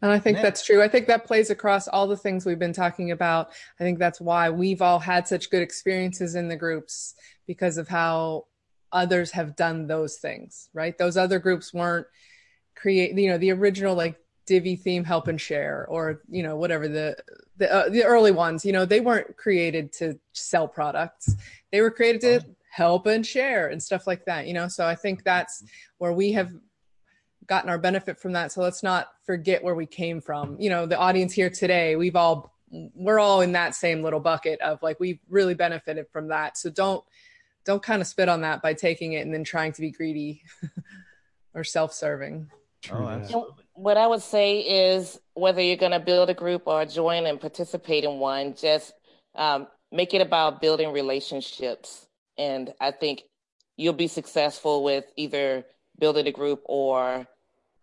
[0.00, 0.82] And I think that's true.
[0.82, 3.50] I think that plays across all the things we've been talking about.
[3.80, 7.14] I think that's why we've all had such good experiences in the groups
[7.46, 8.44] because of how
[8.92, 10.96] others have done those things, right?
[10.98, 12.06] Those other groups weren't
[12.76, 14.16] create, you know, the original like
[14.46, 17.16] Divi theme help and share or you know whatever the
[17.56, 21.34] the, uh, the early ones you know they weren't created to sell products.
[21.72, 24.68] They were created to help and share and stuff like that you know?
[24.68, 25.62] So i think that's
[25.98, 26.52] where we have
[27.46, 28.52] gotten our benefit from that.
[28.52, 30.56] So let's not forget where we came from.
[30.58, 32.54] You know the audience here today we've all
[32.94, 36.58] we're all in that same little bucket of like we've really benefited from that.
[36.58, 37.04] So don't
[37.64, 40.42] don't kind of spit on that by taking it and then trying to be greedy
[41.54, 42.50] or self-serving.
[42.92, 46.84] Oh absolutely what I would say is whether you're going to build a group or
[46.86, 48.92] join and participate in one, just
[49.34, 52.06] um, make it about building relationships.
[52.38, 53.22] And I think
[53.76, 55.64] you'll be successful with either
[55.98, 57.26] building a group or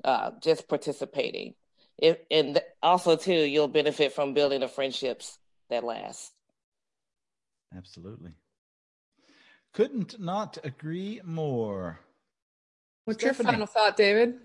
[0.04, 1.56] uh, just participating.
[1.98, 5.38] If, and also too, you'll benefit from building the friendships
[5.70, 6.32] that last.
[7.76, 8.32] Absolutely.
[9.74, 12.00] Couldn't not agree more.
[13.06, 14.36] What's Stephanie, your final thought, David?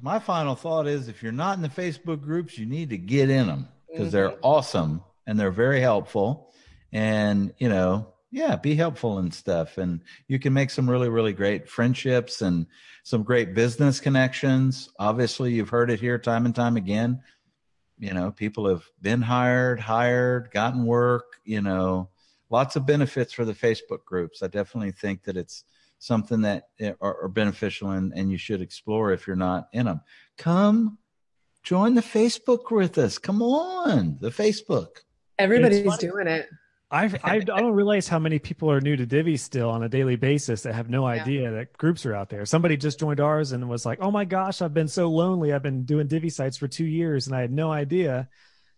[0.00, 3.30] My final thought is if you're not in the Facebook groups, you need to get
[3.30, 4.16] in them because mm-hmm.
[4.16, 6.52] they're awesome and they're very helpful.
[6.92, 9.78] And, you know, yeah, be helpful and stuff.
[9.78, 12.66] And you can make some really, really great friendships and
[13.02, 14.90] some great business connections.
[14.98, 17.22] Obviously, you've heard it here time and time again.
[17.98, 22.10] You know, people have been hired, hired, gotten work, you know,
[22.50, 24.42] lots of benefits for the Facebook groups.
[24.42, 25.64] I definitely think that it's
[25.98, 29.86] something that eh, are, are beneficial and, and you should explore if you're not in
[29.86, 30.00] them.
[30.38, 30.98] Come
[31.62, 33.18] join the Facebook with us.
[33.18, 34.88] Come on, the Facebook.
[35.38, 36.48] Everybody's doing it.
[36.90, 40.16] I I don't realize how many people are new to Divi still on a daily
[40.16, 41.50] basis that have no idea yeah.
[41.50, 42.46] that groups are out there.
[42.46, 45.52] Somebody just joined ours and was like, "Oh my gosh, I've been so lonely.
[45.52, 48.28] I've been doing Divi sites for two years and I had no idea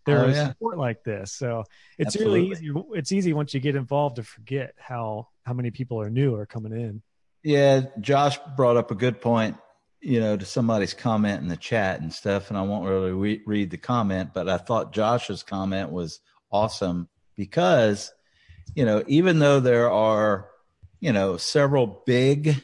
[0.07, 0.49] there oh, was yeah.
[0.49, 1.65] support like this." So
[1.99, 2.41] it's Absolutely.
[2.41, 2.73] really easy.
[2.95, 6.47] It's easy once you get involved to forget how how many people are new or
[6.47, 7.03] coming in.
[7.49, 9.57] Yeah, Josh brought up a good point.
[10.03, 13.43] You know, to somebody's comment in the chat and stuff, and I won't really re-
[13.47, 16.21] read the comment, but I thought Josh's comment was
[16.53, 18.13] awesome because,
[18.75, 20.51] you know, even though there are,
[21.01, 22.63] you know, several big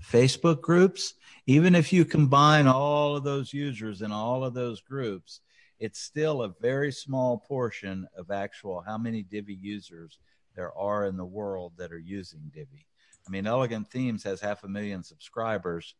[0.00, 1.12] Facebook groups,
[1.46, 5.42] even if you combine all of those users in all of those groups,
[5.78, 10.18] it's still a very small portion of actual how many Divi users
[10.54, 12.86] there are in the world that are using Divi.
[13.26, 15.94] I mean, Elegant Themes has half a million subscribers.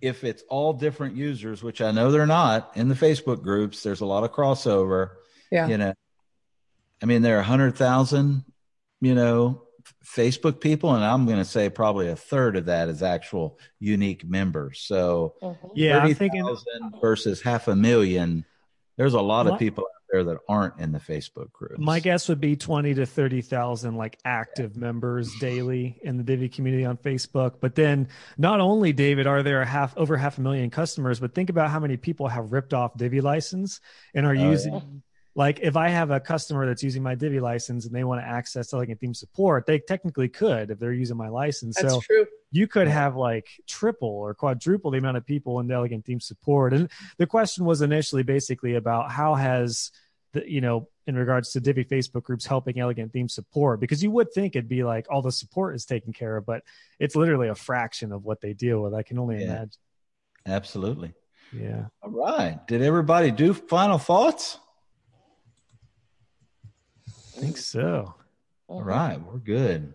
[0.00, 4.00] If it's all different users, which I know they're not in the Facebook groups, there's
[4.00, 5.10] a lot of crossover.
[5.50, 5.68] Yeah.
[5.68, 5.94] You know,
[7.02, 8.44] I mean, there are 100,000,
[9.00, 9.62] you know,
[10.04, 14.26] Facebook people, and I'm going to say probably a third of that is actual unique
[14.26, 14.80] members.
[14.80, 15.66] So, mm-hmm.
[15.74, 16.56] yeah, 30, I'm thinking
[17.00, 18.44] versus half a million.
[18.96, 21.78] There's a lot of people out there that aren't in the Facebook group?
[21.78, 24.80] My guess would be 20 to 30,000 like active yeah.
[24.80, 27.54] members daily in the Divi community on Facebook.
[27.60, 28.08] But then
[28.38, 31.70] not only David are there a half over half a million customers, but think about
[31.70, 33.80] how many people have ripped off Divi license
[34.14, 34.80] and are oh, using yeah
[35.36, 38.26] like if I have a customer that's using my Divi license and they want to
[38.26, 41.76] access Elegant Theme support, they technically could if they're using my license.
[41.76, 42.26] That's so true.
[42.52, 46.20] you could have like triple or quadruple the amount of people in the Elegant Theme
[46.20, 46.72] support.
[46.72, 46.88] And
[47.18, 49.90] the question was initially basically about how has
[50.34, 54.10] the, you know, in regards to Divi Facebook groups helping Elegant Theme support, because you
[54.10, 56.62] would think it'd be like all the support is taken care of, but
[56.98, 58.94] it's literally a fraction of what they deal with.
[58.94, 59.44] I can only yeah.
[59.44, 59.80] imagine.
[60.46, 61.14] Absolutely.
[61.52, 61.86] Yeah.
[62.02, 62.58] All right.
[62.66, 64.58] Did everybody do final thoughts?
[67.08, 68.14] I think so.
[68.68, 69.94] All right, we're good.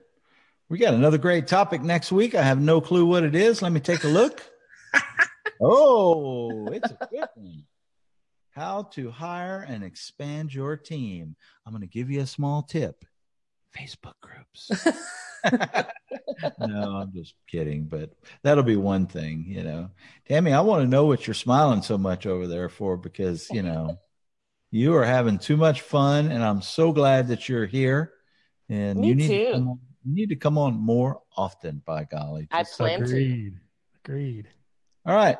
[0.69, 2.35] We got another great topic next week.
[2.35, 3.61] I have no clue what it is.
[3.61, 4.41] Let me take a look.
[5.61, 7.63] oh, it's a good one.
[8.59, 11.37] How to hire and expand your team.
[11.65, 13.05] I'm going to give you a small tip.
[13.73, 14.69] Facebook groups.
[16.59, 18.11] no, I'm just kidding, but
[18.43, 19.91] that'll be one thing, you know.
[20.27, 23.61] Tammy, I want to know what you're smiling so much over there for because, you
[23.61, 23.97] know,
[24.71, 28.11] you are having too much fun, and I'm so glad that you're here.
[28.67, 29.51] And Me you need too.
[29.53, 31.81] To on, you need to come on more often.
[31.85, 33.53] By golly, I plan agreed.
[33.53, 34.11] to.
[34.11, 34.49] Agreed.
[35.05, 35.37] All right.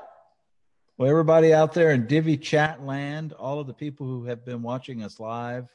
[1.00, 4.62] Well, everybody out there in Divi Chat Land, all of the people who have been
[4.62, 5.74] watching us live,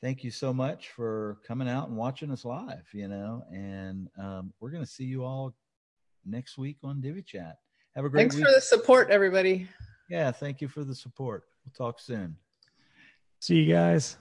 [0.00, 2.84] thank you so much for coming out and watching us live.
[2.92, 5.52] You know, and um, we're going to see you all
[6.24, 7.58] next week on Divi Chat.
[7.96, 8.20] Have a great.
[8.20, 8.44] Thanks week.
[8.44, 9.66] for the support, everybody.
[10.08, 11.48] Yeah, thank you for the support.
[11.66, 12.36] We'll talk soon.
[13.40, 14.16] See you guys.